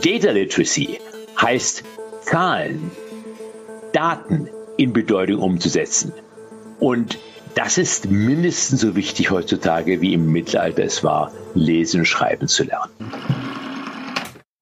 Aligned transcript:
Data 0.00 0.30
Literacy 0.30 1.00
heißt 1.40 1.82
Zahlen, 2.20 2.92
Daten 3.92 4.48
in 4.76 4.92
Bedeutung 4.92 5.40
umzusetzen. 5.40 6.12
Und 6.78 7.18
das 7.56 7.78
ist 7.78 8.08
mindestens 8.08 8.82
so 8.82 8.94
wichtig 8.94 9.32
heutzutage, 9.32 10.00
wie 10.00 10.14
im 10.14 10.30
Mittelalter 10.30 10.84
es 10.84 11.02
war, 11.02 11.32
lesen 11.54 12.00
und 12.00 12.06
schreiben 12.06 12.46
zu 12.46 12.62
lernen. 12.62 12.92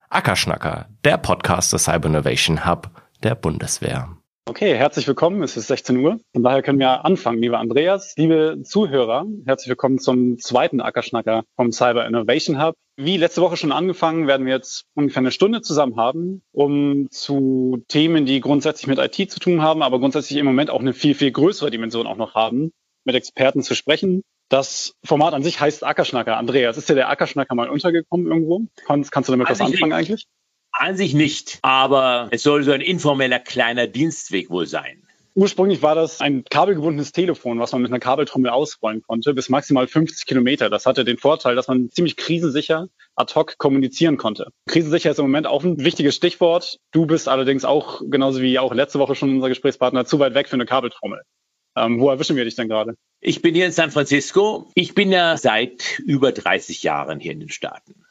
Ackerschnacker, 0.09 0.87
der 1.05 1.17
Podcast 1.17 1.71
des 1.71 1.83
Cyber 1.83 2.07
Innovation 2.07 2.65
Hub 2.65 2.89
der 3.21 3.35
Bundeswehr. 3.35 4.17
Okay, 4.45 4.75
herzlich 4.75 5.07
willkommen. 5.07 5.43
Es 5.43 5.55
ist 5.55 5.67
16 5.67 5.97
Uhr. 5.97 6.19
Von 6.33 6.41
daher 6.41 6.63
können 6.63 6.79
wir 6.79 7.05
anfangen, 7.05 7.41
lieber 7.41 7.59
Andreas. 7.59 8.15
Liebe 8.17 8.61
Zuhörer, 8.63 9.25
herzlich 9.45 9.69
willkommen 9.69 9.99
zum 9.99 10.39
zweiten 10.39 10.81
Ackerschnacker 10.81 11.43
vom 11.55 11.71
Cyber 11.71 12.07
Innovation 12.07 12.63
Hub. 12.63 12.73
Wie 12.99 13.17
letzte 13.17 13.41
Woche 13.41 13.57
schon 13.57 13.71
angefangen, 13.71 14.25
werden 14.25 14.47
wir 14.47 14.53
jetzt 14.53 14.85
ungefähr 14.95 15.19
eine 15.19 15.31
Stunde 15.31 15.61
zusammen 15.61 15.97
haben, 15.97 16.41
um 16.51 17.11
zu 17.11 17.83
Themen, 17.87 18.25
die 18.25 18.41
grundsätzlich 18.41 18.87
mit 18.87 18.97
IT 18.97 19.29
zu 19.29 19.39
tun 19.39 19.61
haben, 19.61 19.83
aber 19.83 19.99
grundsätzlich 19.99 20.39
im 20.39 20.47
Moment 20.47 20.71
auch 20.71 20.79
eine 20.79 20.93
viel, 20.93 21.13
viel 21.13 21.31
größere 21.31 21.69
Dimension 21.69 22.07
auch 22.07 22.17
noch 22.17 22.33
haben, 22.33 22.71
mit 23.05 23.13
Experten 23.13 23.61
zu 23.61 23.75
sprechen. 23.75 24.23
Das 24.49 24.95
Format 25.03 25.35
an 25.35 25.43
sich 25.43 25.59
heißt 25.59 25.83
Ackerschnacker. 25.83 26.37
Andreas, 26.37 26.75
ist 26.77 26.89
dir 26.89 26.95
der 26.95 27.09
Ackerschnacker 27.09 27.53
mal 27.53 27.69
untergekommen 27.69 28.25
irgendwo? 28.31 28.65
Kannst, 28.87 29.11
kannst 29.11 29.29
du 29.29 29.33
damit 29.33 29.47
was 29.47 29.61
anfangen 29.61 29.93
eigentlich? 29.93 30.25
An 30.71 30.97
sich 30.97 31.13
nicht, 31.13 31.59
aber 31.61 32.29
es 32.31 32.41
soll 32.41 32.63
so 32.63 32.71
ein 32.71 32.81
informeller 32.81 33.39
kleiner 33.39 33.85
Dienstweg 33.85 34.49
wohl 34.49 34.65
sein. 34.65 35.06
Ursprünglich 35.37 35.83
war 35.83 35.93
das 35.93 36.19
ein 36.19 36.45
kabelgebundenes 36.45 37.11
Telefon, 37.11 37.59
was 37.59 37.71
man 37.71 37.83
mit 37.83 37.91
einer 37.91 37.99
Kabeltrommel 37.99 38.49
ausrollen 38.49 39.03
konnte, 39.03 39.35
bis 39.35 39.49
maximal 39.49 39.85
50 39.85 40.25
Kilometer. 40.25 40.71
Das 40.71 40.87
hatte 40.87 41.05
den 41.05 41.19
Vorteil, 41.19 41.55
dass 41.55 41.67
man 41.67 41.91
ziemlich 41.91 42.15
krisensicher 42.15 42.87
ad 43.15 43.35
hoc 43.35 43.59
kommunizieren 43.59 44.17
konnte. 44.17 44.47
Krisensicher 44.65 45.11
ist 45.11 45.19
im 45.19 45.25
Moment 45.25 45.45
auch 45.45 45.63
ein 45.63 45.77
wichtiges 45.77 46.15
Stichwort. 46.15 46.79
Du 46.91 47.05
bist 47.05 47.29
allerdings 47.29 47.65
auch, 47.65 48.01
genauso 48.09 48.41
wie 48.41 48.57
auch 48.57 48.73
letzte 48.73 48.97
Woche 48.97 49.13
schon 49.13 49.35
unser 49.35 49.49
Gesprächspartner, 49.49 50.05
zu 50.05 50.17
weit 50.17 50.33
weg 50.33 50.47
für 50.47 50.55
eine 50.55 50.65
Kabeltrommel. 50.65 51.21
Ähm, 51.75 51.99
wo 51.99 52.09
erwischen 52.09 52.35
wir 52.35 52.43
dich 52.43 52.55
denn 52.55 52.67
gerade? 52.67 52.95
Ich 53.21 53.43
bin 53.43 53.53
hier 53.53 53.67
in 53.67 53.71
San 53.71 53.91
Francisco. 53.91 54.71
Ich 54.73 54.95
bin 54.95 55.11
ja 55.11 55.37
seit 55.37 55.99
über 55.99 56.31
30 56.31 56.81
Jahren 56.81 57.19
hier 57.19 57.33
in 57.33 57.41
den 57.41 57.49
Staaten. 57.49 58.06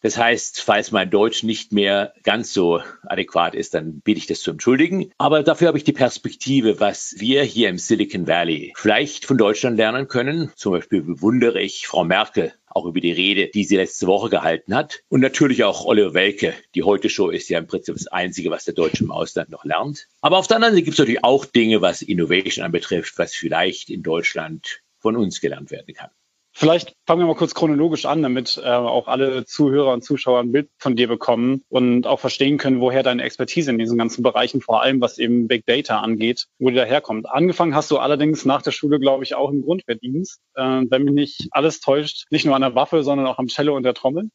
Das 0.00 0.16
heißt, 0.16 0.60
falls 0.60 0.90
mein 0.90 1.10
Deutsch 1.10 1.42
nicht 1.42 1.72
mehr 1.72 2.14
ganz 2.22 2.52
so 2.52 2.80
adäquat 3.04 3.54
ist, 3.54 3.74
dann 3.74 4.00
bitte 4.00 4.18
ich 4.18 4.26
das 4.26 4.40
zu 4.40 4.50
entschuldigen. 4.50 5.10
Aber 5.18 5.42
dafür 5.42 5.68
habe 5.68 5.78
ich 5.78 5.84
die 5.84 5.92
Perspektive, 5.92 6.80
was 6.80 7.14
wir 7.18 7.42
hier 7.42 7.68
im 7.68 7.78
Silicon 7.78 8.26
Valley 8.26 8.72
vielleicht 8.76 9.24
von 9.24 9.38
Deutschland 9.38 9.76
lernen 9.76 10.08
können. 10.08 10.50
Zum 10.56 10.72
Beispiel 10.72 11.02
bewundere 11.02 11.60
ich 11.60 11.86
Frau 11.86 12.04
Merkel 12.04 12.52
auch 12.74 12.86
über 12.86 13.00
die 13.00 13.12
Rede, 13.12 13.48
die 13.48 13.64
sie 13.64 13.76
letzte 13.76 14.06
Woche 14.06 14.30
gehalten 14.30 14.74
hat. 14.74 15.02
Und 15.08 15.20
natürlich 15.20 15.64
auch 15.64 15.84
Oliver 15.84 16.14
Welke. 16.14 16.54
Die 16.74 16.82
Heute-Show 16.82 17.28
ist 17.28 17.48
ja 17.48 17.58
im 17.58 17.66
Prinzip 17.66 17.94
das 17.94 18.06
Einzige, 18.06 18.50
was 18.50 18.64
der 18.64 18.74
Deutsche 18.74 19.04
im 19.04 19.10
Ausland 19.10 19.50
noch 19.50 19.64
lernt. 19.64 20.08
Aber 20.20 20.38
auf 20.38 20.46
der 20.46 20.56
anderen 20.56 20.74
Seite 20.74 20.84
gibt 20.84 20.94
es 20.94 20.98
natürlich 20.98 21.24
auch 21.24 21.44
Dinge, 21.44 21.82
was 21.82 22.02
Innovation 22.02 22.64
anbetrifft, 22.64 23.18
was 23.18 23.34
vielleicht 23.34 23.90
in 23.90 24.02
Deutschland 24.02 24.80
von 24.98 25.16
uns 25.16 25.40
gelernt 25.40 25.70
werden 25.70 25.94
kann. 25.94 26.10
Vielleicht 26.54 26.94
fangen 27.06 27.20
wir 27.20 27.26
mal 27.26 27.34
kurz 27.34 27.54
chronologisch 27.54 28.04
an, 28.04 28.22
damit 28.22 28.60
äh, 28.62 28.68
auch 28.68 29.08
alle 29.08 29.46
Zuhörer 29.46 29.92
und 29.92 30.04
Zuschauer 30.04 30.40
ein 30.40 30.52
Bild 30.52 30.68
von 30.78 30.96
dir 30.96 31.08
bekommen 31.08 31.62
und 31.70 32.06
auch 32.06 32.20
verstehen 32.20 32.58
können, 32.58 32.80
woher 32.80 33.02
deine 33.02 33.22
Expertise 33.22 33.70
in 33.70 33.78
diesen 33.78 33.96
ganzen 33.96 34.22
Bereichen, 34.22 34.60
vor 34.60 34.82
allem 34.82 35.00
was 35.00 35.18
eben 35.18 35.48
Big 35.48 35.64
Data 35.64 36.00
angeht, 36.00 36.46
wo 36.58 36.68
die 36.68 36.76
daherkommt. 36.76 37.26
Angefangen 37.28 37.74
hast 37.74 37.90
du 37.90 37.98
allerdings 37.98 38.44
nach 38.44 38.60
der 38.60 38.72
Schule, 38.72 39.00
glaube 39.00 39.24
ich, 39.24 39.34
auch 39.34 39.50
im 39.50 39.62
Grundwehrdienst, 39.62 40.40
äh, 40.54 40.82
wenn 40.88 41.04
mich 41.04 41.14
nicht 41.14 41.48
alles 41.52 41.80
täuscht, 41.80 42.26
nicht 42.30 42.44
nur 42.44 42.54
an 42.54 42.62
der 42.62 42.74
Waffe, 42.74 43.02
sondern 43.02 43.26
auch 43.26 43.38
am 43.38 43.46
Cello 43.46 43.74
und 43.74 43.84
der 43.84 43.94
Trommel. 43.94 44.28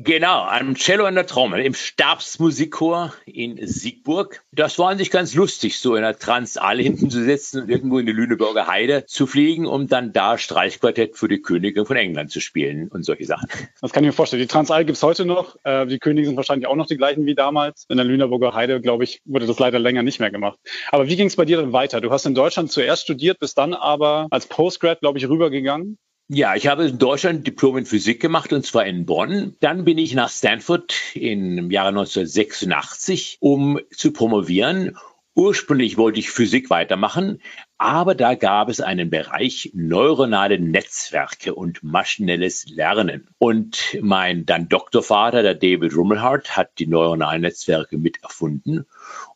Genau, 0.00 0.44
am 0.44 0.76
Cello 0.76 1.06
an 1.06 1.16
der 1.16 1.26
Trommel 1.26 1.58
im 1.58 1.74
Stabsmusikchor 1.74 3.14
in 3.26 3.58
Siegburg. 3.66 4.44
Das 4.52 4.78
war 4.78 4.90
an 4.90 4.98
sich 4.98 5.10
ganz 5.10 5.34
lustig, 5.34 5.80
so 5.80 5.96
in 5.96 6.02
der 6.02 6.16
Transall 6.16 6.80
hinten 6.80 7.10
zu 7.10 7.24
sitzen 7.24 7.62
und 7.62 7.68
irgendwo 7.68 7.98
in 7.98 8.06
die 8.06 8.12
Lüneburger 8.12 8.68
Heide 8.68 9.06
zu 9.06 9.26
fliegen, 9.26 9.66
um 9.66 9.88
dann 9.88 10.12
da 10.12 10.38
Streichquartett 10.38 11.16
für 11.16 11.26
die 11.26 11.42
Königin 11.42 11.84
von 11.84 11.96
England 11.96 12.30
zu 12.30 12.40
spielen 12.40 12.86
und 12.86 13.04
solche 13.04 13.24
Sachen. 13.24 13.48
Das 13.80 13.92
kann 13.92 14.04
ich 14.04 14.10
mir 14.10 14.12
vorstellen. 14.12 14.40
Die 14.40 14.46
Transall 14.46 14.84
gibt's 14.84 15.02
heute 15.02 15.24
noch. 15.24 15.56
Äh, 15.64 15.86
die 15.86 15.98
Könige 15.98 16.28
sind 16.28 16.36
wahrscheinlich 16.36 16.68
auch 16.68 16.76
noch 16.76 16.86
die 16.86 16.96
gleichen 16.96 17.26
wie 17.26 17.34
damals. 17.34 17.84
In 17.88 17.96
der 17.96 18.06
Lüneburger 18.06 18.54
Heide, 18.54 18.80
glaube 18.80 19.02
ich, 19.02 19.20
wurde 19.24 19.46
das 19.46 19.58
leider 19.58 19.80
länger 19.80 20.04
nicht 20.04 20.20
mehr 20.20 20.30
gemacht. 20.30 20.60
Aber 20.92 21.08
wie 21.08 21.16
ging's 21.16 21.34
bei 21.34 21.44
dir 21.44 21.56
dann 21.56 21.72
weiter? 21.72 22.00
Du 22.00 22.12
hast 22.12 22.24
in 22.24 22.36
Deutschland 22.36 22.70
zuerst 22.70 23.02
studiert, 23.02 23.40
bist 23.40 23.58
dann 23.58 23.74
aber 23.74 24.28
als 24.30 24.46
Postgrad, 24.46 25.00
glaube 25.00 25.18
ich, 25.18 25.28
rübergegangen 25.28 25.98
ja, 26.30 26.54
ich 26.54 26.66
habe 26.66 26.86
in 26.86 26.98
Deutschland 26.98 27.46
Diplom 27.46 27.78
in 27.78 27.86
Physik 27.86 28.20
gemacht 28.20 28.52
und 28.52 28.64
zwar 28.64 28.84
in 28.84 29.06
Bonn. 29.06 29.56
Dann 29.60 29.84
bin 29.86 29.96
ich 29.96 30.14
nach 30.14 30.28
Stanford 30.28 30.94
im 31.14 31.70
Jahre 31.70 31.88
1986, 31.88 33.38
um 33.40 33.80
zu 33.90 34.12
promovieren. 34.12 34.98
Ursprünglich 35.34 35.96
wollte 35.96 36.18
ich 36.18 36.30
Physik 36.30 36.68
weitermachen, 36.68 37.40
aber 37.78 38.14
da 38.14 38.34
gab 38.34 38.68
es 38.68 38.82
einen 38.82 39.08
Bereich 39.08 39.70
neuronale 39.72 40.58
Netzwerke 40.58 41.54
und 41.54 41.82
maschinelles 41.82 42.66
Lernen. 42.68 43.28
Und 43.38 43.96
mein 44.02 44.44
dann 44.44 44.68
Doktorvater, 44.68 45.42
der 45.42 45.54
David 45.54 45.96
Rummelhart, 45.96 46.58
hat 46.58 46.78
die 46.78 46.88
neuronalen 46.88 47.40
Netzwerke 47.40 47.96
mit 47.96 48.22
erfunden. 48.22 48.84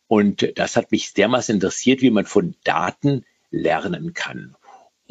Und 0.07 0.59
das 0.59 0.75
hat 0.75 0.91
mich 0.91 1.13
dermaßen 1.13 1.55
interessiert, 1.55 2.01
wie 2.01 2.11
man 2.11 2.25
von 2.25 2.53
Daten 2.63 3.25
lernen 3.49 4.13
kann 4.13 4.55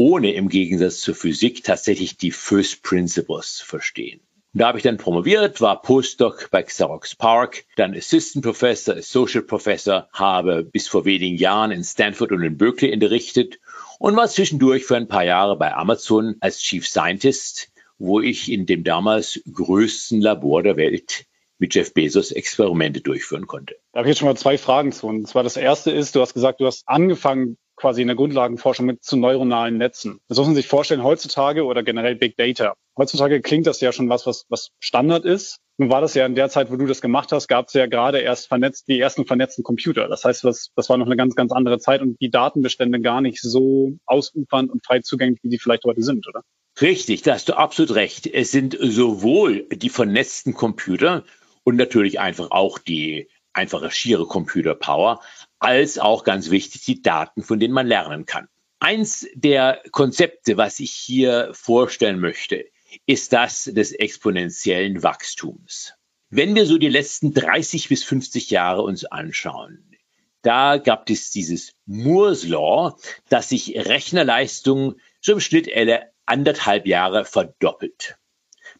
ohne 0.03 0.33
im 0.33 0.49
Gegensatz 0.49 0.99
zur 0.99 1.15
Physik 1.15 1.63
tatsächlich 1.63 2.17
die 2.17 2.33
First 2.33 2.83
Principles 2.83 3.55
zu 3.59 3.65
verstehen. 3.65 4.21
da 4.53 4.67
habe 4.67 4.79
ich 4.79 4.83
dann 4.83 4.97
promoviert, 4.97 5.61
war 5.61 5.81
Postdoc 5.81 6.49
bei 6.51 6.65
Xerox 6.65 7.15
Park, 7.15 7.67
dann 7.77 7.95
Assistant 7.95 8.45
Professor, 8.45 8.97
Associate 8.97 9.47
Professor, 9.47 10.09
habe 10.13 10.65
bis 10.65 10.89
vor 10.89 11.05
wenigen 11.05 11.37
Jahren 11.37 11.71
in 11.71 11.85
Stanford 11.85 12.33
und 12.33 12.43
in 12.43 12.59
Berkeley 12.59 12.93
unterrichtet 12.93 13.61
und 14.01 14.17
war 14.17 14.27
zwischendurch 14.27 14.87
für 14.87 14.97
ein 14.97 15.07
paar 15.07 15.25
Jahre 15.25 15.57
bei 15.57 15.73
Amazon 15.73 16.35
als 16.41 16.59
Chief 16.59 16.85
Scientist, 16.85 17.69
wo 17.97 18.19
ich 18.21 18.51
in 18.51 18.67
dem 18.67 18.83
damals 18.83 19.41
größten 19.53 20.21
Labor 20.21 20.65
der 20.65 20.77
Welt 20.77 21.27
mit 21.59 21.77
Jeff 21.77 21.95
Bezos 21.95 22.33
Experimente 22.33 23.03
durchführen 23.03 23.47
konnte. 23.47 23.77
Da 23.93 24.01
habe 24.01 24.09
ich 24.09 24.15
jetzt 24.15 24.19
schon 24.19 24.27
mal 24.27 24.37
zwei 24.37 24.59
Fragen 24.59 24.91
zu. 24.91 25.07
Und 25.07 25.29
zwar 25.29 25.45
das 25.45 25.57
erste 25.57 25.93
ist, 25.93 26.17
du 26.17 26.21
hast 26.21 26.35
gesagt, 26.35 26.61
du 26.61 26.67
hast 26.67 26.83
angefangen 26.89 27.57
quasi 27.83 28.01
in 28.01 28.07
der 28.07 28.17
Grundlagenforschung 28.17 28.87
mit 28.87 29.03
zu 29.03 29.17
neuronalen 29.17 29.77
Netzen. 29.77 30.21
Das 30.29 30.39
muss 30.39 30.47
man 30.47 30.55
sich 30.55 30.69
vorstellen, 30.69 31.03
heutzutage 31.03 31.65
oder 31.65 31.83
generell 31.83 32.15
Big 32.15 32.37
Data. 32.37 32.75
Heutzutage 32.97 33.41
klingt 33.41 33.67
das 33.67 33.81
ja 33.81 33.91
schon 33.91 34.09
was, 34.09 34.25
was, 34.25 34.47
was 34.49 34.71
Standard 34.79 35.25
ist. 35.25 35.59
Nun 35.79 35.91
war 35.91 36.01
das 36.01 36.15
ja 36.15 36.25
in 36.25 36.37
der 36.37 36.49
Zeit, 36.49 36.71
wo 36.71 36.77
du 36.77 36.87
das 36.87 37.01
gemacht 37.01 37.33
hast, 37.33 37.49
gab 37.49 37.67
es 37.67 37.75
ja 37.75 37.87
gerade 37.87 38.21
erst 38.21 38.47
vernetzt, 38.47 38.87
die 38.87 39.01
ersten 39.01 39.27
vernetzten 39.27 39.65
Computer. 39.65 40.07
Das 40.07 40.25
heißt, 40.25 40.45
das, 40.45 40.71
das 40.77 40.89
war 40.91 40.97
noch 40.97 41.07
eine 41.07 41.17
ganz, 41.17 41.35
ganz 41.35 41.51
andere 41.51 41.81
Zeit 41.81 42.03
und 42.03 42.21
die 42.21 42.31
Datenbestände 42.31 43.01
gar 43.01 43.21
nicht 43.21 43.41
so 43.41 43.95
ausufernd 44.07 44.71
und 44.71 44.87
frei 44.87 45.01
zugänglich, 45.01 45.41
wie 45.43 45.49
die 45.49 45.59
vielleicht 45.59 45.83
heute 45.83 46.03
sind, 46.03 46.29
oder? 46.29 46.43
Richtig, 46.81 47.23
da 47.23 47.35
hast 47.35 47.49
du 47.49 47.55
absolut 47.55 47.97
recht. 47.97 48.29
Es 48.29 48.53
sind 48.53 48.79
sowohl 48.81 49.67
die 49.71 49.89
vernetzten 49.89 50.55
Computer 50.55 51.25
und 51.65 51.75
natürlich 51.75 52.21
einfach 52.21 52.53
auch 52.53 52.79
die 52.79 53.29
einfache 53.53 53.91
schiere 53.91 54.27
Computer 54.27 54.75
Power, 54.75 55.21
als 55.63 55.99
auch 55.99 56.25
ganz 56.25 56.51
wichtig 56.51 56.85
die 56.85 57.03
Daten, 57.03 57.43
von 57.43 57.61
denen 57.61 57.75
man 57.75 57.87
lernen 57.87 58.27
kann. 58.27 58.49
Eins 58.81 59.29
der 59.35 59.81
Konzepte, 59.93 60.57
was 60.57 60.81
ich 60.81 60.91
hier 60.91 61.51
vorstellen 61.53 62.19
möchte, 62.19 62.65
ist 63.07 63.33
das 63.33 63.65
des 63.65 63.93
exponentiellen 63.93 65.03
Wachstums. 65.03 65.95
Wenn 66.31 66.55
wir 66.55 66.67
so 66.67 66.79
die 66.79 66.89
letzten 66.89 67.33
30 67.33 67.89
bis 67.89 68.03
50 68.05 68.51
Jahre 68.51 68.83
uns 68.83 69.05
anschauen, 69.05 69.97
da 70.43 70.79
gab 70.79 71.09
es 71.09 71.31
dieses 71.31 71.73
Moore's 71.87 72.45
Law, 72.45 72.97
dass 73.29 73.51
sich 73.51 73.77
Rechnerleistung 73.77 74.97
so 75.21 75.33
im 75.33 75.41
Schnitt 75.41 75.71
alle 75.73 76.11
anderthalb 76.27 76.87
Jahre 76.87 77.25
verdoppelt. 77.25 78.17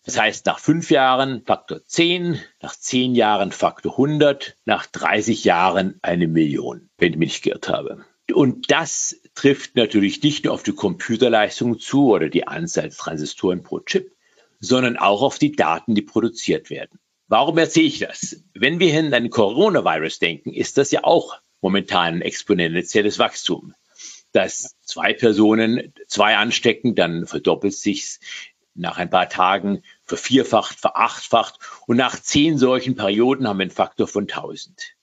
Das 0.05 0.19
heißt, 0.19 0.47
nach 0.47 0.59
fünf 0.59 0.91
Jahren 0.91 1.45
Faktor 1.45 1.85
10, 1.85 2.41
nach 2.61 2.75
zehn 2.75 3.15
Jahren 3.15 3.53
Faktor 3.53 3.93
100, 3.93 4.57
nach 4.65 4.87
30 4.87 5.45
Jahren 5.45 5.99
eine 6.03 6.27
Million, 6.27 6.91
wenn 6.99 7.13
ich 7.13 7.19
mich 7.19 7.29
nicht 7.29 7.43
geirrt 7.45 7.69
habe. 7.69 8.05
Und 8.33 8.71
das 8.71 9.21
trifft 9.35 9.77
natürlich 9.77 10.23
nicht 10.23 10.45
nur 10.45 10.55
auf 10.55 10.63
die 10.63 10.75
Computerleistung 10.75 11.79
zu 11.79 12.11
oder 12.11 12.29
die 12.29 12.47
Anzahl 12.49 12.91
Transistoren 12.91 13.63
pro 13.63 13.81
Chip, 13.81 14.13
sondern 14.59 14.97
auch 14.97 15.23
auf 15.23 15.39
die 15.39 15.53
Daten, 15.53 15.95
die 15.95 16.03
produziert 16.03 16.71
werden. 16.71 16.99
Warum 17.29 17.57
erzähle 17.59 17.87
ich 17.87 17.99
das? 17.99 18.43
Wenn 18.55 18.81
wir 18.81 18.99
in 18.99 19.15
ein 19.15 19.31
Coronavirus 19.31 20.19
denken, 20.19 20.53
ist 20.53 20.79
das 20.79 20.91
ja 20.91 21.05
auch 21.05 21.39
momentan 21.61 22.17
ein 22.17 22.23
exponentielles 22.23 23.19
Wachstum. 23.19 23.75
Dass 24.33 24.77
zwei 24.83 25.13
Personen 25.13 25.93
zwei 26.09 26.37
anstecken, 26.37 26.95
dann 26.95 27.27
verdoppelt 27.27 27.75
sich's 27.75 28.19
nach 28.75 28.99
ein 28.99 29.11
paar 29.11 29.29
Tagen 29.29 29.83
vervierfacht, 30.05 30.79
verachtfacht 30.79 31.59
und 31.87 31.97
nach 31.97 32.21
zehn 32.21 32.59
solchen 32.59 32.97
Perioden 32.97 33.49
haben 33.49 33.59
wir 33.59 33.63
einen 33.63 33.71
Faktor 33.71 34.09
von 34.09 34.25
1000. 34.25 34.95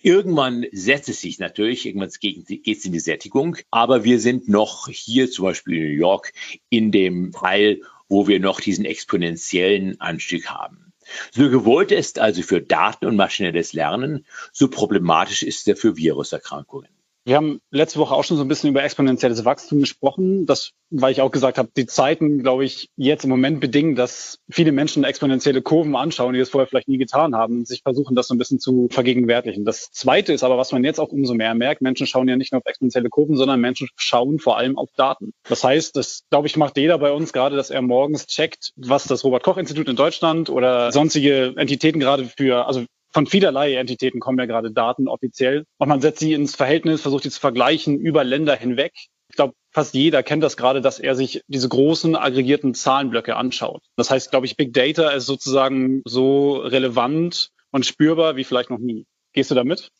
Irgendwann 0.00 0.66
setzt 0.72 1.08
es 1.08 1.22
sich 1.22 1.38
natürlich, 1.38 1.86
irgendwann 1.86 2.10
geht 2.20 2.66
es 2.66 2.84
in 2.84 2.92
die 2.92 3.00
Sättigung, 3.00 3.56
aber 3.70 4.04
wir 4.04 4.20
sind 4.20 4.48
noch 4.48 4.88
hier 4.88 5.30
zum 5.30 5.46
Beispiel 5.46 5.78
in 5.78 5.82
New 5.84 5.98
York 5.98 6.32
in 6.68 6.92
dem 6.92 7.32
Teil, 7.32 7.80
wo 8.08 8.28
wir 8.28 8.38
noch 8.38 8.60
diesen 8.60 8.84
exponentiellen 8.84 10.00
Anstieg 10.00 10.50
haben. 10.50 10.92
So 11.32 11.48
gewollt 11.48 11.90
ist 11.90 12.18
also 12.18 12.42
für 12.42 12.60
Daten 12.60 13.06
und 13.06 13.16
maschinelles 13.16 13.72
Lernen, 13.72 14.26
so 14.52 14.68
problematisch 14.68 15.42
ist 15.42 15.66
er 15.68 15.76
für 15.76 15.96
Viruserkrankungen. 15.96 16.93
Wir 17.26 17.36
haben 17.36 17.60
letzte 17.70 17.98
Woche 17.98 18.14
auch 18.14 18.22
schon 18.22 18.36
so 18.36 18.44
ein 18.44 18.48
bisschen 18.48 18.68
über 18.68 18.84
exponentielles 18.84 19.46
Wachstum 19.46 19.80
gesprochen. 19.80 20.44
Das, 20.44 20.72
weil 20.90 21.10
ich 21.10 21.22
auch 21.22 21.30
gesagt 21.30 21.56
habe, 21.56 21.70
die 21.74 21.86
Zeiten, 21.86 22.42
glaube 22.42 22.66
ich, 22.66 22.90
jetzt 22.96 23.24
im 23.24 23.30
Moment 23.30 23.60
bedingen, 23.60 23.94
dass 23.94 24.40
viele 24.50 24.72
Menschen 24.72 25.04
exponentielle 25.04 25.62
Kurven 25.62 25.96
anschauen, 25.96 26.34
die 26.34 26.38
das 26.38 26.50
vorher 26.50 26.66
vielleicht 26.66 26.88
nie 26.88 26.98
getan 26.98 27.34
haben 27.34 27.58
und 27.58 27.66
sich 27.66 27.80
versuchen, 27.82 28.14
das 28.14 28.28
so 28.28 28.34
ein 28.34 28.38
bisschen 28.38 28.60
zu 28.60 28.88
vergegenwärtigen. 28.90 29.64
Das 29.64 29.90
Zweite 29.90 30.34
ist 30.34 30.44
aber, 30.44 30.58
was 30.58 30.70
man 30.72 30.84
jetzt 30.84 31.00
auch 31.00 31.08
umso 31.08 31.32
mehr 31.32 31.54
merkt, 31.54 31.80
Menschen 31.80 32.06
schauen 32.06 32.28
ja 32.28 32.36
nicht 32.36 32.52
nur 32.52 32.58
auf 32.58 32.66
exponentielle 32.66 33.08
Kurven, 33.08 33.36
sondern 33.36 33.58
Menschen 33.58 33.88
schauen 33.96 34.38
vor 34.38 34.58
allem 34.58 34.76
auf 34.76 34.90
Daten. 34.94 35.32
Das 35.48 35.64
heißt, 35.64 35.96
das, 35.96 36.24
glaube 36.30 36.46
ich, 36.46 36.58
macht 36.58 36.76
jeder 36.76 36.98
bei 36.98 37.10
uns 37.10 37.32
gerade, 37.32 37.56
dass 37.56 37.70
er 37.70 37.80
morgens 37.80 38.26
checkt, 38.26 38.72
was 38.76 39.04
das 39.04 39.24
Robert-Koch-Institut 39.24 39.88
in 39.88 39.96
Deutschland 39.96 40.50
oder 40.50 40.92
sonstige 40.92 41.54
Entitäten 41.56 42.00
gerade 42.00 42.26
für, 42.26 42.66
also 42.66 42.84
von 43.14 43.26
vielerlei 43.26 43.76
Entitäten 43.76 44.18
kommen 44.18 44.38
ja 44.40 44.46
gerade 44.46 44.72
Daten 44.72 45.08
offiziell. 45.08 45.64
Und 45.78 45.88
man 45.88 46.00
setzt 46.00 46.18
sie 46.18 46.32
ins 46.32 46.56
Verhältnis, 46.56 47.00
versucht 47.00 47.22
sie 47.22 47.30
zu 47.30 47.40
vergleichen 47.40 47.98
über 48.00 48.24
Länder 48.24 48.56
hinweg. 48.56 48.92
Ich 49.28 49.36
glaube, 49.36 49.54
fast 49.70 49.94
jeder 49.94 50.22
kennt 50.22 50.42
das 50.42 50.56
gerade, 50.56 50.80
dass 50.80 50.98
er 50.98 51.14
sich 51.14 51.42
diese 51.46 51.68
großen 51.68 52.16
aggregierten 52.16 52.74
Zahlenblöcke 52.74 53.36
anschaut. 53.36 53.82
Das 53.96 54.10
heißt, 54.10 54.30
glaube 54.30 54.46
ich, 54.46 54.56
Big 54.56 54.72
Data 54.72 55.10
ist 55.10 55.26
sozusagen 55.26 56.02
so 56.04 56.56
relevant 56.56 57.50
und 57.70 57.86
spürbar 57.86 58.36
wie 58.36 58.44
vielleicht 58.44 58.70
noch 58.70 58.78
nie. 58.78 59.06
Gehst 59.32 59.50
du 59.50 59.54
damit? 59.54 59.90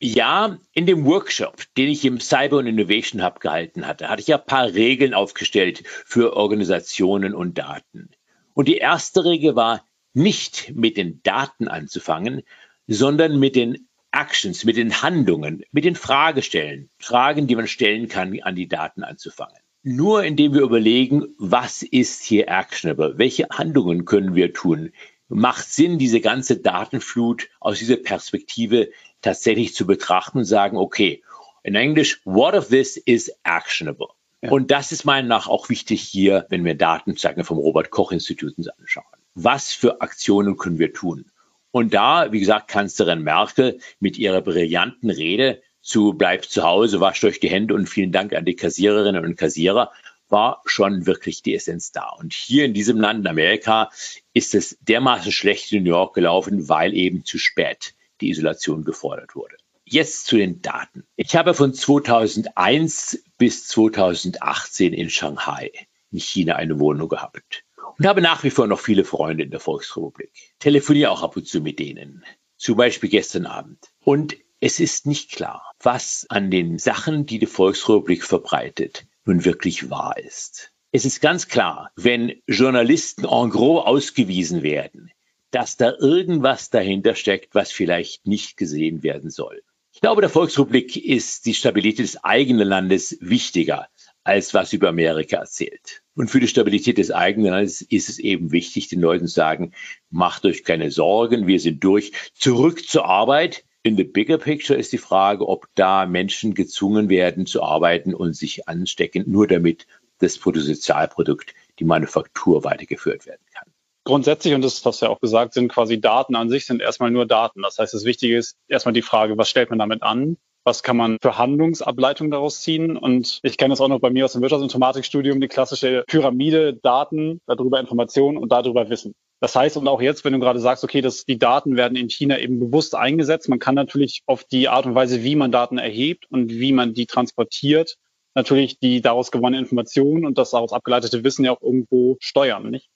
Ja, 0.00 0.58
in 0.72 0.86
dem 0.86 1.04
Workshop, 1.04 1.62
den 1.76 1.88
ich 1.88 2.04
im 2.04 2.18
Cyber 2.18 2.58
und 2.58 2.66
Innovation 2.66 3.24
Hub 3.24 3.40
gehalten 3.40 3.86
hatte, 3.86 4.08
hatte 4.08 4.20
ich 4.20 4.28
ja 4.28 4.38
ein 4.38 4.46
paar 4.46 4.72
Regeln 4.72 5.14
aufgestellt 5.14 5.82
für 5.86 6.36
Organisationen 6.36 7.34
und 7.34 7.58
Daten. 7.58 8.10
Und 8.54 8.68
die 8.68 8.78
erste 8.78 9.24
Regel 9.24 9.54
war, 9.54 9.84
nicht 10.14 10.72
mit 10.74 10.96
den 10.96 11.22
Daten 11.22 11.68
anzufangen, 11.68 12.42
sondern 12.86 13.38
mit 13.38 13.56
den 13.56 13.88
Actions, 14.12 14.64
mit 14.64 14.76
den 14.76 15.02
Handlungen, 15.02 15.64
mit 15.72 15.84
den 15.84 15.94
Fragestellen, 15.94 16.90
Fragen, 16.98 17.46
die 17.46 17.56
man 17.56 17.66
stellen 17.66 18.08
kann, 18.08 18.38
an 18.42 18.54
die 18.54 18.68
Daten 18.68 19.04
anzufangen. 19.04 19.56
Nur 19.82 20.22
indem 20.22 20.54
wir 20.54 20.60
überlegen, 20.60 21.34
was 21.38 21.82
ist 21.82 22.22
hier 22.22 22.48
actionable, 22.48 23.14
welche 23.16 23.48
Handlungen 23.50 24.04
können 24.04 24.34
wir 24.34 24.52
tun, 24.52 24.92
macht 25.28 25.66
Sinn, 25.66 25.98
diese 25.98 26.20
ganze 26.20 26.58
Datenflut 26.58 27.48
aus 27.58 27.78
dieser 27.78 27.96
Perspektive 27.96 28.90
tatsächlich 29.22 29.74
zu 29.74 29.86
betrachten 29.86 30.38
und 30.38 30.44
sagen, 30.44 30.76
okay, 30.76 31.22
in 31.62 31.74
Englisch, 31.74 32.20
what 32.24 32.54
of 32.54 32.68
this 32.68 32.96
is 32.96 33.32
actionable? 33.44 34.08
Ja. 34.42 34.50
Und 34.50 34.70
das 34.70 34.92
ist 34.92 35.04
meiner 35.04 35.26
nach 35.26 35.48
auch 35.48 35.68
wichtig 35.68 36.02
hier, 36.02 36.46
wenn 36.50 36.64
wir 36.64 36.74
Daten 36.74 37.16
sagen, 37.16 37.44
vom 37.44 37.58
Robert 37.58 37.90
Koch 37.90 38.12
Institut 38.12 38.58
uns 38.58 38.68
anschauen 38.68 39.21
was 39.34 39.72
für 39.72 40.00
Aktionen 40.00 40.56
können 40.56 40.78
wir 40.78 40.92
tun? 40.92 41.26
Und 41.70 41.94
da, 41.94 42.32
wie 42.32 42.40
gesagt, 42.40 42.68
Kanzlerin 42.68 43.22
Merkel 43.22 43.78
mit 43.98 44.18
ihrer 44.18 44.42
brillanten 44.42 45.10
Rede 45.10 45.62
zu 45.80 46.12
bleibt 46.12 46.44
zu 46.44 46.62
Hause, 46.62 47.00
wascht 47.00 47.24
euch 47.24 47.40
die 47.40 47.50
Hände 47.50 47.74
und 47.74 47.88
vielen 47.88 48.12
Dank 48.12 48.34
an 48.34 48.44
die 48.44 48.56
Kassiererinnen 48.56 49.24
und 49.24 49.36
Kassierer, 49.36 49.90
war 50.28 50.62
schon 50.64 51.06
wirklich 51.06 51.42
die 51.42 51.54
Essenz 51.54 51.92
da. 51.92 52.08
Und 52.08 52.32
hier 52.32 52.64
in 52.64 52.74
diesem 52.74 52.98
Land, 52.98 53.20
in 53.20 53.26
Amerika, 53.26 53.90
ist 54.32 54.54
es 54.54 54.78
dermaßen 54.80 55.32
schlecht 55.32 55.72
in 55.72 55.84
New 55.84 55.90
York 55.90 56.14
gelaufen, 56.14 56.68
weil 56.68 56.94
eben 56.94 57.24
zu 57.24 57.38
spät 57.38 57.94
die 58.20 58.30
Isolation 58.30 58.84
gefordert 58.84 59.34
wurde. 59.34 59.56
Jetzt 59.84 60.26
zu 60.26 60.36
den 60.36 60.62
Daten. 60.62 61.04
Ich 61.16 61.36
habe 61.36 61.54
von 61.54 61.74
2001 61.74 63.24
bis 63.36 63.66
2018 63.68 64.92
in 64.92 65.10
Shanghai 65.10 65.70
in 66.10 66.20
China 66.20 66.56
eine 66.56 66.78
Wohnung 66.78 67.08
gehabt 67.08 67.64
und 67.98 68.06
habe 68.06 68.22
nach 68.22 68.44
wie 68.44 68.50
vor 68.50 68.66
noch 68.66 68.80
viele 68.80 69.04
Freunde 69.04 69.44
in 69.44 69.50
der 69.50 69.60
Volksrepublik. 69.60 70.32
Telefoniere 70.58 71.10
auch 71.10 71.22
ab 71.22 71.36
und 71.36 71.46
zu 71.46 71.60
mit 71.60 71.78
denen. 71.78 72.24
Zum 72.56 72.76
Beispiel 72.76 73.10
gestern 73.10 73.46
Abend. 73.46 73.78
Und 74.04 74.36
es 74.60 74.78
ist 74.78 75.06
nicht 75.06 75.32
klar, 75.32 75.72
was 75.80 76.26
an 76.28 76.50
den 76.50 76.78
Sachen, 76.78 77.26
die 77.26 77.38
die 77.38 77.46
Volksrepublik 77.46 78.24
verbreitet, 78.24 79.06
nun 79.24 79.44
wirklich 79.44 79.90
wahr 79.90 80.16
ist. 80.18 80.72
Es 80.92 81.04
ist 81.04 81.20
ganz 81.20 81.48
klar, 81.48 81.90
wenn 81.96 82.42
Journalisten 82.46 83.24
en 83.24 83.50
gros 83.50 83.84
ausgewiesen 83.84 84.62
werden, 84.62 85.10
dass 85.50 85.76
da 85.76 85.92
irgendwas 85.98 86.70
dahinter 86.70 87.14
steckt, 87.14 87.54
was 87.54 87.72
vielleicht 87.72 88.26
nicht 88.26 88.56
gesehen 88.56 89.02
werden 89.02 89.30
soll. 89.30 89.62
Ich 89.94 90.00
glaube, 90.00 90.22
der 90.22 90.30
Volksrepublik 90.30 90.96
ist 90.96 91.44
die 91.46 91.54
Stabilität 91.54 92.00
des 92.06 92.24
eigenen 92.24 92.66
Landes 92.66 93.18
wichtiger 93.20 93.88
als 94.24 94.54
was 94.54 94.72
über 94.72 94.88
Amerika 94.88 95.38
erzählt. 95.38 96.02
Und 96.14 96.30
für 96.30 96.40
die 96.40 96.48
Stabilität 96.48 96.98
des 96.98 97.10
eigenen 97.10 97.52
Landes 97.52 97.82
ist 97.82 98.08
es 98.08 98.18
eben 98.18 98.52
wichtig, 98.52 98.88
den 98.88 99.00
Leuten 99.00 99.26
zu 99.26 99.34
sagen, 99.34 99.72
macht 100.10 100.44
euch 100.44 100.64
keine 100.64 100.90
Sorgen, 100.90 101.46
wir 101.46 101.58
sind 101.60 101.82
durch, 101.82 102.12
zurück 102.34 102.86
zur 102.86 103.06
Arbeit. 103.06 103.64
In 103.82 103.96
the 103.96 104.04
bigger 104.04 104.38
picture 104.38 104.78
ist 104.78 104.92
die 104.92 104.98
Frage, 104.98 105.48
ob 105.48 105.66
da 105.74 106.06
Menschen 106.06 106.54
gezwungen 106.54 107.08
werden 107.08 107.46
zu 107.46 107.62
arbeiten 107.62 108.14
und 108.14 108.34
sich 108.34 108.68
anstecken, 108.68 109.24
nur 109.26 109.48
damit 109.48 109.86
das 110.18 110.38
Bruttosozialprodukt, 110.38 111.54
die 111.80 111.84
Manufaktur 111.84 112.62
weitergeführt 112.62 113.26
werden 113.26 113.44
kann. 113.52 113.72
Grundsätzlich, 114.04 114.54
und 114.54 114.62
das 114.62 114.84
hast 114.84 115.00
du 115.00 115.06
ja 115.06 115.12
auch 115.12 115.20
gesagt, 115.20 115.54
sind 115.54 115.68
quasi 115.68 116.00
Daten 116.00 116.34
an 116.36 116.48
sich 116.48 116.66
sind 116.66 116.80
erstmal 116.80 117.10
nur 117.10 117.26
Daten. 117.26 117.62
Das 117.62 117.78
heißt, 117.78 117.94
das 117.94 118.04
Wichtige 118.04 118.36
ist 118.36 118.56
erstmal 118.68 118.92
die 118.92 119.02
Frage, 119.02 119.38
was 119.38 119.48
stellt 119.48 119.70
man 119.70 119.78
damit 119.78 120.02
an? 120.02 120.36
Was 120.64 120.82
kann 120.82 120.96
man 120.96 121.18
für 121.20 121.38
Handlungsableitung 121.38 122.30
daraus 122.30 122.60
ziehen. 122.60 122.96
Und 122.96 123.40
ich 123.42 123.56
kenne 123.56 123.72
das 123.72 123.80
auch 123.80 123.88
noch 123.88 124.00
bei 124.00 124.10
mir 124.10 124.24
aus 124.24 124.32
dem 124.32 124.42
Wirtschaftsinformatikstudium, 124.42 125.40
die 125.40 125.48
klassische 125.48 126.04
Pyramide, 126.06 126.74
Daten, 126.74 127.40
darüber 127.46 127.80
Informationen 127.80 128.38
und 128.38 128.52
darüber 128.52 128.88
Wissen. 128.88 129.14
Das 129.40 129.56
heißt, 129.56 129.76
und 129.76 129.88
auch 129.88 130.00
jetzt, 130.00 130.24
wenn 130.24 130.32
du 130.32 130.38
gerade 130.38 130.60
sagst, 130.60 130.84
okay, 130.84 131.00
dass 131.00 131.24
die 131.24 131.38
Daten 131.38 131.74
werden 131.76 131.96
in 131.96 132.08
China 132.08 132.38
eben 132.38 132.60
bewusst 132.60 132.94
eingesetzt, 132.94 133.48
man 133.48 133.58
kann 133.58 133.74
natürlich 133.74 134.22
auf 134.26 134.44
die 134.44 134.68
Art 134.68 134.86
und 134.86 134.94
Weise, 134.94 135.24
wie 135.24 135.34
man 135.34 135.50
Daten 135.50 135.78
erhebt 135.78 136.26
und 136.30 136.50
wie 136.50 136.72
man 136.72 136.94
die 136.94 137.06
transportiert, 137.06 137.96
natürlich 138.34 138.78
die 138.78 139.00
daraus 139.00 139.32
gewonnene 139.32 139.60
Information 139.60 140.24
und 140.24 140.38
das 140.38 140.50
daraus 140.50 140.72
abgeleitete 140.72 141.24
Wissen 141.24 141.44
ja 141.44 141.50
auch 141.50 141.60
irgendwo 141.60 142.16
steuern, 142.20 142.70
nicht? 142.70 142.88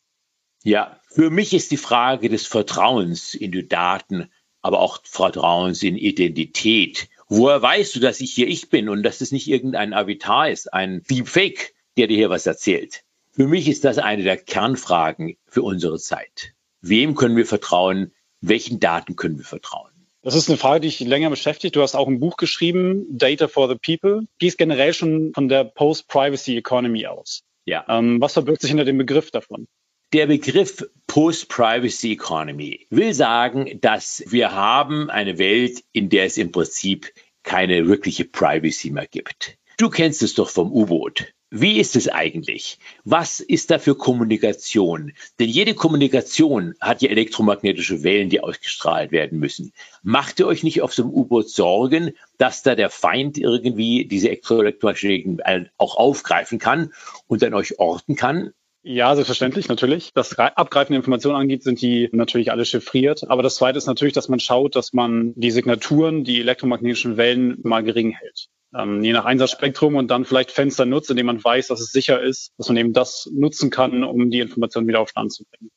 Ja, 0.62 1.00
für 1.08 1.30
mich 1.30 1.52
ist 1.52 1.72
die 1.72 1.76
Frage 1.76 2.28
des 2.28 2.46
Vertrauens 2.46 3.34
in 3.34 3.50
die 3.50 3.66
Daten, 3.66 4.30
aber 4.62 4.80
auch 4.80 5.00
Vertrauens 5.02 5.82
in 5.82 5.96
Identität 5.96 7.08
Woher 7.28 7.60
weißt 7.60 7.96
du, 7.96 8.00
dass 8.00 8.20
ich 8.20 8.32
hier 8.32 8.46
ich 8.46 8.70
bin 8.70 8.88
und 8.88 9.02
dass 9.02 9.20
es 9.20 9.32
nicht 9.32 9.48
irgendein 9.48 9.92
Avatar 9.92 10.48
ist, 10.48 10.72
ein 10.72 11.02
Deepfake, 11.10 11.74
der 11.96 12.06
dir 12.06 12.16
hier 12.16 12.30
was 12.30 12.46
erzählt? 12.46 13.02
Für 13.32 13.48
mich 13.48 13.68
ist 13.68 13.84
das 13.84 13.98
eine 13.98 14.22
der 14.22 14.36
Kernfragen 14.36 15.36
für 15.46 15.62
unsere 15.62 15.98
Zeit. 15.98 16.52
Wem 16.80 17.16
können 17.16 17.36
wir 17.36 17.46
vertrauen? 17.46 18.12
Welchen 18.40 18.78
Daten 18.78 19.16
können 19.16 19.38
wir 19.38 19.44
vertrauen? 19.44 19.90
Das 20.22 20.34
ist 20.34 20.48
eine 20.48 20.58
Frage, 20.58 20.80
die 20.80 20.88
dich 20.88 21.00
länger 21.00 21.30
beschäftigt. 21.30 21.76
Du 21.76 21.82
hast 21.82 21.94
auch 21.94 22.08
ein 22.08 22.20
Buch 22.20 22.36
geschrieben, 22.36 23.06
Data 23.10 23.48
for 23.48 23.68
the 23.68 23.76
People. 23.76 24.26
Gehst 24.38 24.58
generell 24.58 24.94
schon 24.94 25.32
von 25.34 25.48
der 25.48 25.64
Post-Privacy 25.64 26.56
Economy 26.56 27.06
aus. 27.06 27.42
Ja. 27.64 27.84
Ähm, 27.88 28.20
was 28.20 28.34
verbirgt 28.34 28.60
sich 28.60 28.70
hinter 28.70 28.84
dem 28.84 28.98
Begriff 28.98 29.30
davon? 29.30 29.66
Der 30.16 30.26
Begriff 30.26 30.82
Post-Privacy 31.08 32.12
Economy 32.12 32.86
will 32.88 33.12
sagen, 33.12 33.78
dass 33.82 34.24
wir 34.28 34.52
haben 34.52 35.10
eine 35.10 35.36
Welt, 35.36 35.84
in 35.92 36.08
der 36.08 36.24
es 36.24 36.38
im 36.38 36.52
Prinzip 36.52 37.12
keine 37.42 37.86
wirkliche 37.86 38.24
Privacy 38.24 38.92
mehr 38.92 39.06
gibt. 39.06 39.58
Du 39.76 39.90
kennst 39.90 40.22
es 40.22 40.32
doch 40.32 40.48
vom 40.48 40.72
U-Boot. 40.72 41.34
Wie 41.50 41.78
ist 41.78 41.96
es 41.96 42.08
eigentlich? 42.08 42.78
Was 43.04 43.40
ist 43.40 43.70
da 43.70 43.78
für 43.78 43.94
Kommunikation? 43.94 45.12
Denn 45.38 45.50
jede 45.50 45.74
Kommunikation 45.74 46.76
hat 46.80 47.02
ja 47.02 47.10
elektromagnetische 47.10 48.02
Wellen, 48.02 48.30
die 48.30 48.40
ausgestrahlt 48.40 49.12
werden 49.12 49.38
müssen. 49.38 49.74
Macht 50.02 50.40
ihr 50.40 50.46
euch 50.46 50.62
nicht 50.62 50.80
auf 50.80 50.94
so 50.94 51.02
einem 51.02 51.12
U-Boot 51.12 51.50
Sorgen, 51.50 52.12
dass 52.38 52.62
da 52.62 52.74
der 52.74 52.88
Feind 52.88 53.36
irgendwie 53.36 54.06
diese 54.06 54.30
elektromagnetischen 54.30 55.36
Wellen 55.36 55.68
auch 55.76 55.98
aufgreifen 55.98 56.58
kann 56.58 56.94
und 57.26 57.42
dann 57.42 57.52
euch 57.52 57.78
orten 57.78 58.16
kann? 58.16 58.54
Ja, 58.88 59.12
selbstverständlich, 59.16 59.66
natürlich. 59.66 60.12
Das 60.14 60.38
Abgreifen 60.38 60.92
der 60.92 60.98
Informationen 60.98 61.34
angeht, 61.34 61.64
sind 61.64 61.82
die 61.82 62.08
natürlich 62.12 62.52
alle 62.52 62.64
chiffriert. 62.64 63.28
Aber 63.28 63.42
das 63.42 63.56
Zweite 63.56 63.78
ist 63.78 63.86
natürlich, 63.86 64.14
dass 64.14 64.28
man 64.28 64.38
schaut, 64.38 64.76
dass 64.76 64.92
man 64.92 65.32
die 65.34 65.50
Signaturen, 65.50 66.22
die 66.22 66.38
elektromagnetischen 66.38 67.16
Wellen 67.16 67.58
mal 67.64 67.82
gering 67.82 68.12
hält. 68.12 68.46
Ähm, 68.72 69.02
je 69.02 69.12
nach 69.12 69.24
Einsatzspektrum 69.24 69.96
und 69.96 70.06
dann 70.08 70.24
vielleicht 70.24 70.52
Fenster 70.52 70.86
nutzt, 70.86 71.10
indem 71.10 71.26
man 71.26 71.42
weiß, 71.42 71.66
dass 71.66 71.80
es 71.80 71.90
sicher 71.90 72.22
ist, 72.22 72.52
dass 72.58 72.68
man 72.68 72.76
eben 72.76 72.92
das 72.92 73.28
nutzen 73.32 73.70
kann, 73.70 74.04
um 74.04 74.30
die 74.30 74.38
Informationen 74.38 74.86
wieder 74.86 75.00
auf 75.00 75.08
Stand 75.08 75.32
zu 75.32 75.42
bringen. 75.50 75.72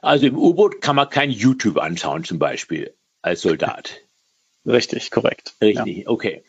Also 0.00 0.24
im 0.26 0.38
U-Boot 0.38 0.80
kann 0.80 0.96
man 0.96 1.10
kein 1.10 1.30
YouTube 1.30 1.76
anschauen 1.76 2.24
zum 2.24 2.38
Beispiel 2.38 2.94
als 3.20 3.42
Soldat. 3.42 4.00
Richtig, 4.66 5.10
korrekt. 5.10 5.52
Richtig, 5.60 5.98
ja. 5.98 6.08
okay. 6.08 6.42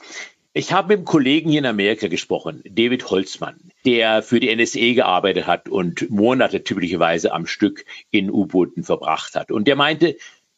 Ich 0.57 0.71
habe 0.71 0.87
mit 0.87 0.99
einem 0.99 1.05
Kollegen 1.05 1.49
hier 1.49 1.59
in 1.59 1.65
Amerika 1.65 2.07
gesprochen, 2.07 2.63
David 2.63 3.09
Holzmann, 3.11 3.73
der 3.83 4.23
für 4.23 4.39
die 4.39 4.55
NSA 4.55 4.93
gearbeitet 4.93 5.47
hat 5.47 5.67
und 5.67 6.09
Monate 6.09 6.63
typischerweise 6.63 7.33
am 7.33 7.45
Stück 7.45 7.83
in 8.09 8.31
U-Booten 8.31 8.85
verbracht 8.85 9.35
hat. 9.35 9.51
Und 9.51 9.67
der 9.67 9.75
meinte, 9.75 10.15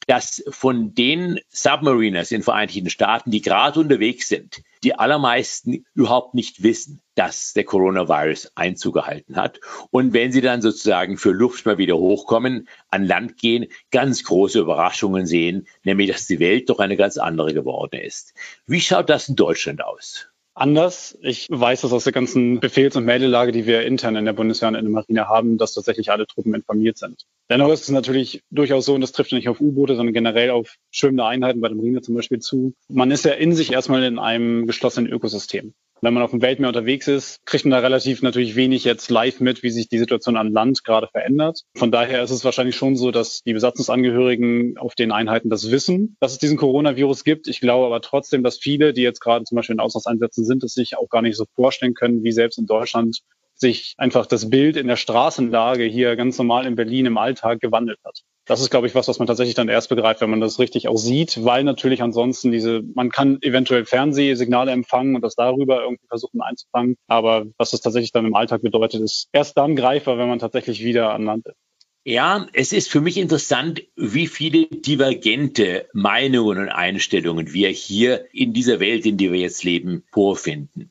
dass 0.08 0.44
von 0.50 0.94
den 0.94 1.40
Submariners 1.50 2.32
in 2.32 2.40
den 2.40 2.44
Vereinigten 2.44 2.90
Staaten, 2.90 3.30
die 3.30 3.42
gerade 3.42 3.80
unterwegs 3.80 4.30
sind, 4.30 4.62
die 4.84 4.96
allermeisten 4.96 5.86
überhaupt 5.94 6.34
nicht 6.34 6.64
wissen, 6.64 7.02
dass 7.16 7.54
der 7.54 7.66
Coronavirus 7.66 8.54
Einzug 8.56 8.96
gehalten 8.96 9.36
hat. 9.36 9.60
Und 9.92 10.14
wenn 10.14 10.32
sie 10.32 10.42
dann 10.42 10.62
sozusagen 10.62 11.18
für 11.18 11.32
Luft 11.32 11.66
mal 11.66 11.78
wieder 11.78 11.98
hochkommen, 11.98 12.70
an 12.90 13.06
Land 13.06 13.38
gehen, 13.38 13.68
ganz 13.92 14.24
große 14.24 14.60
Überraschungen 14.60 15.26
sehen, 15.26 15.68
nämlich 15.84 16.10
dass 16.10 16.28
die 16.28 16.40
Welt 16.40 16.70
doch 16.70 16.80
eine 16.80 16.96
ganz 16.96 17.18
andere 17.18 17.54
geworden 17.54 18.00
ist. 18.00 18.34
Wie 18.66 18.82
schaut 18.82 19.10
das 19.10 19.28
in 19.30 19.36
Deutschland 19.36 19.84
aus? 19.84 20.30
Anders. 20.58 21.18
Ich 21.22 21.48
weiß 21.50 21.82
das 21.82 21.94
aus 21.94 22.04
der 22.04 22.14
ganzen 22.14 22.60
Befehls- 22.60 22.96
und 22.96 23.06
Meldelage, 23.06 23.52
die 23.52 23.66
wir 23.66 23.86
intern 23.86 24.16
in 24.16 24.26
der 24.26 24.34
Bundeswehr 24.34 24.70
und 24.70 24.76
in 24.76 24.86
der 24.86 24.92
Marine 24.92 25.28
haben, 25.28 25.58
dass 25.58 25.74
tatsächlich 25.74 26.12
alle 26.12 26.28
Truppen 26.28 26.54
informiert 26.54 26.98
sind. 26.98 27.26
Dennoch 27.50 27.72
ist 27.72 27.84
es 27.84 27.90
natürlich 27.90 28.42
durchaus 28.50 28.86
so, 28.86 28.96
und 28.96 29.02
das 29.02 29.12
trifft 29.12 29.32
nicht 29.32 29.48
auf 29.50 29.62
U-Boote, 29.62 29.96
sondern 29.96 30.14
generell 30.14 30.50
auf 30.50 30.76
schwimmende 30.92 31.26
Einheiten 31.26 31.62
bei 31.62 31.70
der 31.70 31.78
Marine 31.78 32.02
zum 32.02 32.16
Beispiel 32.16 32.40
zu. 32.40 32.74
Man 32.90 33.12
ist 33.12 33.26
ja 33.26 33.32
in 33.32 33.54
sich 33.54 33.72
erstmal 33.72 34.04
in 34.04 34.20
einem 34.20 34.68
geschlossenen 34.68 35.12
Ökosystem. 35.12 35.74
Wenn 36.01 36.13
man 36.13 36.24
auf 36.24 36.32
dem 36.32 36.42
Weltmeer 36.42 36.70
unterwegs 36.70 37.08
ist, 37.08 37.46
kriegt 37.46 37.66
man 37.66 37.72
da 37.72 37.80
relativ 37.80 38.22
natürlich 38.22 38.56
wenig 38.56 38.84
jetzt 38.84 39.10
live 39.10 39.39
mit, 39.39 39.63
wie 39.63 39.72
sich 39.72 39.89
die 39.89 39.98
Situation 39.98 40.38
an 40.38 40.51
Land 40.51 40.84
gerade 40.84 41.08
verändert. 41.08 41.62
Von 41.75 41.92
daher 41.92 42.22
ist 42.24 42.32
es 42.32 42.46
wahrscheinlich 42.46 42.75
schon 42.75 42.96
so, 42.96 43.12
dass 43.12 43.42
die 43.44 43.54
Besatzungsangehörigen 43.54 44.77
auf 44.77 44.94
den 44.94 45.12
Einheiten 45.12 45.50
das 45.50 45.72
wissen, 45.72 46.16
dass 46.20 46.34
es 46.34 46.38
diesen 46.38 46.58
Coronavirus 46.58 47.24
gibt. 47.24 47.48
Ich 47.48 47.62
glaube 47.62 47.86
aber 47.88 48.01
trotzdem, 48.01 48.44
dass 48.44 48.60
viele, 48.60 48.94
die 48.94 49.01
jetzt 49.01 49.22
gerade 49.22 49.46
zum 49.46 49.56
Beispiel 49.56 49.74
in 49.74 49.80
Auslandseinsätzen 49.80 50.46
sind, 50.46 50.63
es 50.63 50.74
sich 50.74 50.98
auch 50.98 51.10
gar 51.10 51.22
nicht 51.22 51.36
so 51.36 51.46
vorstellen 51.56 51.96
können, 51.96 52.24
wie 52.24 52.32
selbst 52.32 52.60
in 52.60 52.68
Deutschland 52.68 53.22
sich 53.58 53.96
einfach 53.98 54.26
das 54.26 54.50
Bild 54.50 54.78
in 54.78 54.88
der 54.88 54.96
Straßenlage 54.96 55.84
hier 55.84 56.16
ganz 56.16 56.38
normal 56.38 56.66
in 56.66 56.76
Berlin 56.76 57.06
im 57.06 57.18
Alltag 57.18 57.60
gewandelt 57.60 58.00
hat 58.06 58.24
das 58.48 58.62
ist, 58.62 58.70
glaube 58.70 58.88
ich, 58.88 58.96
was, 58.96 59.08
was 59.08 59.20
man 59.20 59.28
tatsächlich 59.28 59.56
dann 59.56 59.68
erst 59.68 59.90
begreift, 59.90 60.22
wenn 60.22 60.30
man 60.30 60.40
das 60.40 60.58
richtig 60.58 60.88
auch 60.88 60.98
sieht, 60.98 61.44
weil 61.44 61.64
natürlich 61.64 62.02
ansonsten 62.02 62.52
diese, 62.52 62.82
man 62.96 63.12
kann 63.12 63.40
eventuell 63.42 63.86
Fernsehsignale 63.86 64.72
empfangen 64.72 65.16
und 65.16 65.22
das 65.22 65.36
darüber 65.36 65.82
irgendwie 65.82 66.08
versuchen 66.08 66.42
einzufangen. 66.42 66.96
Aber 67.08 67.46
was 67.58 67.72
das 67.72 67.82
tatsächlich 67.82 68.14
dann 68.14 68.26
im 68.26 68.36
Alltag 68.36 68.62
bedeutet, 68.62 69.02
ist 69.02 69.28
erst 69.34 69.58
dann 69.58 69.76
greifbar, 69.76 70.18
wenn 70.18 70.30
man 70.30 70.40
tatsächlich 70.40 70.84
wieder 70.84 71.14
an 71.14 71.26
Land 71.26 71.46
ist. 71.46 71.58
Ja, 72.06 72.48
es 72.54 72.72
ist 72.72 72.90
für 72.90 73.02
mich 73.02 73.18
interessant, 73.18 73.84
wie 73.98 74.28
viele 74.28 74.68
divergente 74.68 75.90
Meinungen 75.92 76.58
und 76.58 76.70
Einstellungen 76.70 77.52
wir 77.52 77.68
hier 77.68 78.34
in 78.34 78.54
dieser 78.54 78.80
Welt, 78.80 79.06
in 79.06 79.18
der 79.18 79.34
wir 79.34 79.42
jetzt 79.42 79.66
leben, 79.66 80.06
vorfinden. 80.14 80.90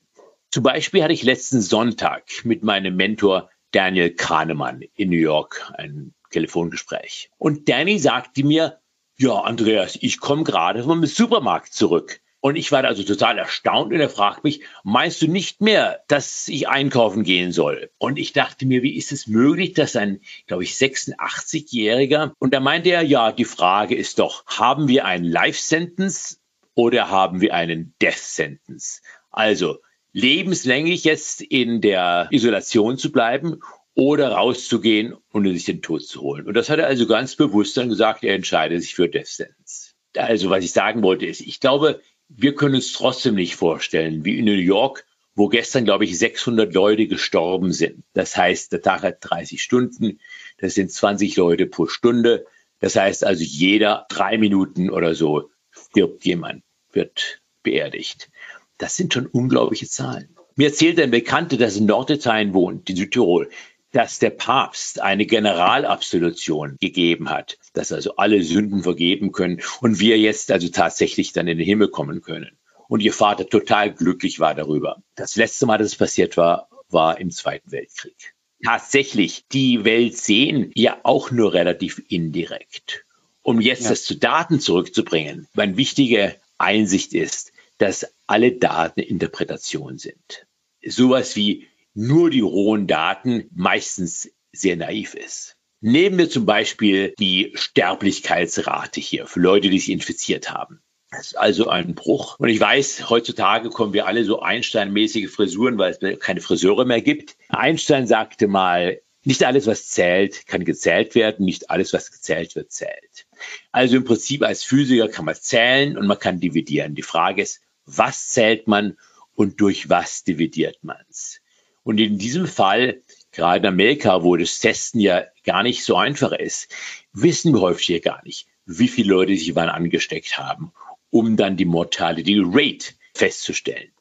Zum 0.57 0.63
Beispiel 0.63 1.03
hatte 1.03 1.13
ich 1.13 1.23
letzten 1.23 1.61
Sonntag 1.61 2.23
mit 2.45 2.63
meinem 2.63 2.97
Mentor 2.97 3.51
Daniel 3.73 4.15
Kahnemann 4.15 4.81
in 4.95 5.11
New 5.11 5.19
York 5.19 5.71
ein 5.77 6.15
Telefongespräch. 6.31 7.31
Und 7.37 7.69
Danny 7.69 7.99
sagte 7.99 8.43
mir, 8.43 8.81
ja, 9.19 9.35
Andreas, 9.35 9.99
ich 10.01 10.19
komme 10.19 10.45
gerade 10.45 10.83
vom 10.83 11.05
Supermarkt 11.05 11.75
zurück. 11.75 12.23
Und 12.41 12.57
ich 12.57 12.73
war 12.73 12.83
also 12.85 13.03
total 13.03 13.37
erstaunt 13.37 13.93
und 13.93 14.01
er 14.01 14.09
fragt 14.09 14.45
mich, 14.45 14.63
meinst 14.83 15.21
du 15.21 15.27
nicht 15.27 15.61
mehr, 15.61 16.01
dass 16.09 16.49
ich 16.49 16.69
einkaufen 16.69 17.23
gehen 17.23 17.53
soll? 17.53 17.91
Und 17.99 18.19
ich 18.19 18.33
dachte 18.33 18.65
mir, 18.65 18.83
wie 18.83 18.97
ist 18.97 19.13
es 19.13 19.27
möglich, 19.27 19.75
dass 19.75 19.95
ein, 19.95 20.23
glaube 20.47 20.65
ich, 20.65 20.71
86-Jähriger, 20.71 22.33
und 22.39 22.55
da 22.55 22.61
meinte 22.61 22.89
er, 22.89 23.03
ja, 23.03 23.31
die 23.31 23.45
Frage 23.45 23.95
ist 23.95 24.21
doch, 24.21 24.47
haben 24.47 24.89
wir 24.89 25.05
einen 25.05 25.27
Life-Sentence 25.27 26.41
oder 26.75 27.11
haben 27.11 27.43
wir 27.43 27.53
einen 27.53 27.95
Death-Sentence? 28.01 29.03
Also, 29.31 29.81
lebenslänglich 30.17 31.05
jetzt 31.05 31.43
in 31.43 31.83
der 31.83 32.29
Isolation 32.31 32.97
zu 32.97 33.13
bleiben 33.13 33.61
oder 33.93 34.31
rauszugehen 34.31 35.15
und 35.31 35.45
sich 35.45 35.67
den 35.67 35.83
Tod 35.83 36.07
zu 36.07 36.23
holen. 36.23 36.47
Und 36.47 36.55
das 36.55 36.71
hat 36.71 36.79
er 36.79 36.87
also 36.87 37.07
ganz 37.07 37.37
bewusst 37.37 37.77
dann 37.77 37.91
gesagt, 37.91 38.25
er 38.25 38.35
entscheidet 38.35 38.81
sich 38.81 38.95
für 38.95 39.11
Death 39.11 39.27
Sentence. 39.27 39.95
Also 40.17 40.49
was 40.49 40.65
ich 40.65 40.73
sagen 40.73 41.03
wollte 41.03 41.27
ist, 41.27 41.43
ich 41.43 41.61
glaube, 41.61 42.01
wir 42.31 42.55
können 42.55 42.77
uns 42.77 42.95
trotzdem 42.95 43.35
nicht 43.35 43.57
vorstellen, 43.57 44.25
wie 44.25 44.39
in 44.39 44.47
New 44.47 44.53
York, 44.53 45.05
wo 45.35 45.49
gestern, 45.49 45.85
glaube 45.85 46.07
ich, 46.07 46.19
600 46.19 46.73
Leute 46.73 47.09
gestorben 47.09 47.75
sind. 47.75 48.03
Das 48.15 48.39
heißt, 48.39 48.73
der 48.73 48.81
Tag 48.81 49.03
hat 49.03 49.19
30 49.21 49.63
Stunden, 49.63 50.19
das 50.57 50.75
sind 50.75 50.91
20 50.91 51.37
Leute 51.37 51.67
pro 51.67 51.89
Stunde. 51.89 52.47
Das 52.81 52.97
heißt 52.97 53.23
also, 53.23 53.45
jeder 53.45 54.07
drei 54.09 54.39
Minuten 54.39 54.89
oder 54.89 55.15
so 55.15 55.51
stirbt 55.71 56.25
jemand, 56.25 56.63
wird 56.91 57.43
beerdigt. 57.63 58.31
Das 58.79 58.97
sind 58.97 59.15
schon 59.15 59.27
unglaubliche 59.27 59.89
Zahlen. 59.89 60.37
Mir 60.55 60.69
erzählt 60.69 61.01
ein 61.01 61.11
Bekannter, 61.11 61.57
der 61.57 61.75
in 61.75 61.87
Norditalien 61.87 62.55
wohnt, 62.55 62.89
in 62.89 62.97
Südtirol 62.97 63.51
dass 63.97 64.19
der 64.19 64.29
Papst 64.29 65.01
eine 65.01 65.25
Generalabsolution 65.25 66.77
gegeben 66.81 67.31
hat, 67.31 67.57
dass 67.73 67.93
also 67.93 68.17
alle 68.17 68.43
Sünden 68.43 68.83
vergeben 68.83 69.33
können 69.33 69.63
und 69.81 70.01
wir 70.01 70.19
jetzt 70.19 70.53
also 70.53 70.69
tatsächlich 70.69 71.33
dann 71.33 71.49
in 71.49 71.57
den 71.57 71.67
Himmel 71.67 71.89
kommen 71.89 72.21
können. 72.21 72.59
Und 72.89 73.01
ihr 73.01 73.15
Vater 73.15 73.49
total 73.49 73.95
glücklich 73.95 74.39
war 74.39 74.55
darüber. 74.55 75.03
Das 75.15 75.37
letzte 75.37 75.65
Mal, 75.65 75.79
dass 75.79 75.89
es 75.89 75.97
passiert 75.97 76.37
war, 76.37 76.69
war 76.91 77.19
im 77.19 77.31
Zweiten 77.31 77.73
Weltkrieg. 77.73 78.35
Tatsächlich, 78.63 79.45
die 79.51 79.85
Welt 79.87 80.15
sehen 80.17 80.73
ja 80.75 80.99
auch 81.03 81.31
nur 81.31 81.55
relativ 81.55 82.03
indirekt. 82.09 83.07
Um 83.41 83.63
jetzt 83.63 83.85
ja. 83.85 83.91
das 83.91 84.05
zu 84.05 84.17
Daten 84.17 84.61
zurückzubringen, 84.61 85.49
meine 85.55 85.79
wichtige 85.79 86.37
Einsicht 86.59 87.15
ist, 87.15 87.53
dass 87.79 88.15
alle 88.27 88.53
Daten 88.53 89.01
Interpretation 89.01 89.99
sind. 89.99 90.47
Sowas 90.85 91.37
wie 91.37 91.67
nur 91.95 92.31
die 92.31 92.41
rohen 92.41 92.87
Daten 92.87 93.49
meistens 93.55 94.31
sehr 94.53 94.77
naiv 94.77 95.15
ist. 95.15 95.57
Nehmen 95.81 96.19
wir 96.19 96.31
zum 96.31 96.47
Beispiel 96.47 97.15
die 97.19 97.53
Sterblichkeitsrate 97.55 99.01
hier 99.01 99.27
für 99.27 99.41
Leute, 99.41 99.69
die 99.69 99.79
sich 99.79 99.91
infiziert 99.91 100.51
haben. 100.51 100.81
Das 101.11 101.29
ist 101.29 101.39
also 101.39 101.69
ein 101.69 101.95
Bruch. 101.95 102.39
Und 102.39 102.49
ich 102.49 102.61
weiß, 102.61 103.09
heutzutage 103.09 103.71
kommen 103.71 103.93
wir 103.93 104.07
alle 104.07 104.25
so 104.25 104.41
Einstein-mäßige 104.41 105.31
Frisuren, 105.31 105.79
weil 105.79 105.97
es 105.99 106.19
keine 106.19 106.41
Friseure 106.41 106.85
mehr 106.85 107.01
gibt. 107.01 107.37
Einstein 107.49 108.07
sagte 108.07 108.49
mal, 108.49 109.01
nicht 109.23 109.45
alles, 109.45 109.67
was 109.67 109.89
zählt, 109.89 110.47
kann 110.47 110.65
gezählt 110.65 111.15
werden, 111.15 111.45
nicht 111.45 111.71
alles, 111.71 111.93
was 111.93 112.13
gezählt 112.13 112.55
wird, 112.55 112.71
zählt. 112.71 113.27
Also 113.73 113.97
im 113.97 114.05
Prinzip 114.05 114.43
als 114.43 114.63
Physiker 114.63 115.09
kann 115.09 115.25
man 115.25 115.35
zählen 115.35 115.99
und 115.99 116.07
man 116.07 116.19
kann 116.19 116.41
dividieren. 116.41 116.95
Die 116.95 117.03
Frage 117.03 117.43
ist, 117.43 117.61
was 117.87 118.29
zählt 118.29 118.67
man 118.67 118.97
und 119.35 119.61
durch 119.61 119.89
was 119.89 120.25
dividiert 120.25 120.79
man 120.83 120.99
es? 121.09 121.41
Und 121.83 122.01
in 122.01 122.19
diesem 122.19 122.47
Fall, 122.47 123.01
gerade 123.31 123.61
in 123.61 123.73
Amerika, 123.73 124.25
wo 124.25 124.37
das 124.37 124.59
Testen 124.59 125.01
ja 125.01 125.25
gar 125.45 125.63
nicht 125.63 125.85
so 125.85 125.97
einfach 125.97 126.33
ist, 126.33 126.75
wissen 127.13 127.55
wir 127.55 127.61
häufig 127.61 127.87
hier 127.87 128.01
gar 128.01 128.23
nicht, 128.25 128.49
wie 128.65 128.89
viele 128.89 129.11
Leute 129.11 129.37
sich 129.37 129.55
wann 129.55 129.69
angesteckt 129.69 130.37
haben, 130.37 130.73
um 131.11 131.37
dann 131.37 131.57
die 131.57 131.65
Mortality 131.65 132.43
Rate 132.45 132.95
festzustellen. 133.15 133.93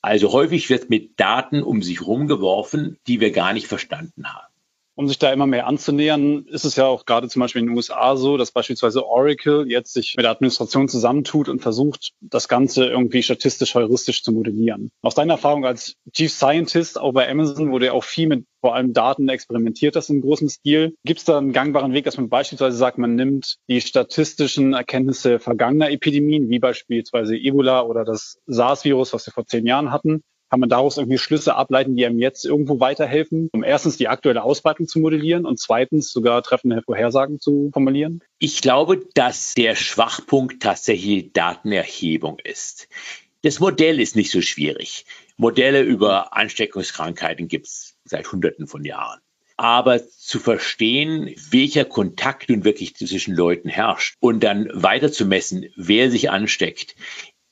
Also 0.00 0.32
häufig 0.32 0.70
wird 0.70 0.90
mit 0.90 1.18
Daten 1.18 1.62
um 1.62 1.82
sich 1.82 2.02
rumgeworfen, 2.02 2.98
die 3.06 3.20
wir 3.20 3.32
gar 3.32 3.52
nicht 3.52 3.66
verstanden 3.66 4.32
haben. 4.32 4.51
Um 4.94 5.08
sich 5.08 5.18
da 5.18 5.32
immer 5.32 5.46
mehr 5.46 5.66
anzunähern, 5.66 6.44
ist 6.46 6.64
es 6.64 6.76
ja 6.76 6.86
auch 6.86 7.06
gerade 7.06 7.28
zum 7.28 7.40
Beispiel 7.40 7.62
in 7.62 7.68
den 7.68 7.76
USA 7.76 8.16
so, 8.16 8.36
dass 8.36 8.52
beispielsweise 8.52 9.06
Oracle 9.06 9.64
jetzt 9.68 9.94
sich 9.94 10.14
mit 10.16 10.24
der 10.24 10.32
Administration 10.32 10.88
zusammentut 10.88 11.48
und 11.48 11.62
versucht, 11.62 12.12
das 12.20 12.46
Ganze 12.46 12.86
irgendwie 12.86 13.22
statistisch 13.22 13.74
heuristisch 13.74 14.22
zu 14.22 14.32
modellieren. 14.32 14.90
Aus 15.00 15.14
deiner 15.14 15.34
Erfahrung 15.34 15.64
als 15.64 15.94
Chief 16.12 16.30
Scientist 16.30 17.00
auch 17.00 17.12
bei 17.12 17.28
Amazon, 17.28 17.72
wo 17.72 17.78
du 17.78 17.86
ja 17.86 17.92
auch 17.92 18.04
viel 18.04 18.28
mit 18.28 18.44
vor 18.60 18.76
allem 18.76 18.92
Daten 18.92 19.28
experimentiert 19.28 19.96
hast 19.96 20.08
in 20.08 20.20
großem 20.20 20.48
Stil, 20.48 20.94
gibt 21.04 21.18
es 21.18 21.24
da 21.24 21.36
einen 21.36 21.52
gangbaren 21.52 21.92
Weg, 21.92 22.04
dass 22.04 22.16
man 22.16 22.28
beispielsweise 22.28 22.76
sagt, 22.76 22.96
man 22.96 23.16
nimmt 23.16 23.56
die 23.68 23.80
statistischen 23.80 24.72
Erkenntnisse 24.72 25.40
vergangener 25.40 25.90
Epidemien, 25.90 26.48
wie 26.48 26.60
beispielsweise 26.60 27.36
Ebola 27.36 27.82
oder 27.82 28.04
das 28.04 28.38
SARS-Virus, 28.46 29.12
was 29.12 29.26
wir 29.26 29.32
vor 29.32 29.46
zehn 29.46 29.66
Jahren 29.66 29.90
hatten, 29.90 30.22
kann 30.52 30.60
man 30.60 30.68
daraus 30.68 30.98
irgendwie 30.98 31.16
Schlüsse 31.16 31.54
ableiten, 31.54 31.96
die 31.96 32.04
einem 32.04 32.18
jetzt 32.18 32.44
irgendwo 32.44 32.78
weiterhelfen, 32.78 33.48
um 33.54 33.64
erstens 33.64 33.96
die 33.96 34.08
aktuelle 34.08 34.42
Ausbreitung 34.42 34.86
zu 34.86 34.98
modellieren 34.98 35.46
und 35.46 35.58
zweitens 35.58 36.12
sogar 36.12 36.42
treffende 36.42 36.82
Vorhersagen 36.82 37.40
zu 37.40 37.70
formulieren? 37.72 38.22
Ich 38.38 38.60
glaube, 38.60 39.00
dass 39.14 39.54
der 39.54 39.76
Schwachpunkt 39.76 40.62
tatsächlich 40.62 41.32
Datenerhebung 41.32 42.38
ist. 42.44 42.88
Das 43.40 43.60
Modell 43.60 43.98
ist 43.98 44.14
nicht 44.14 44.30
so 44.30 44.42
schwierig. 44.42 45.06
Modelle 45.38 45.80
über 45.80 46.36
Ansteckungskrankheiten 46.36 47.48
gibt 47.48 47.68
es 47.68 47.96
seit 48.04 48.30
Hunderten 48.30 48.66
von 48.66 48.84
Jahren. 48.84 49.20
Aber 49.56 50.06
zu 50.06 50.38
verstehen, 50.38 51.34
welcher 51.50 51.86
Kontakt 51.86 52.50
nun 52.50 52.62
wirklich 52.64 52.94
zwischen 52.94 53.34
Leuten 53.34 53.70
herrscht 53.70 54.16
und 54.20 54.44
dann 54.44 54.68
weiter 54.74 55.10
zu 55.10 55.24
messen, 55.24 55.70
wer 55.76 56.10
sich 56.10 56.28
ansteckt, 56.28 56.94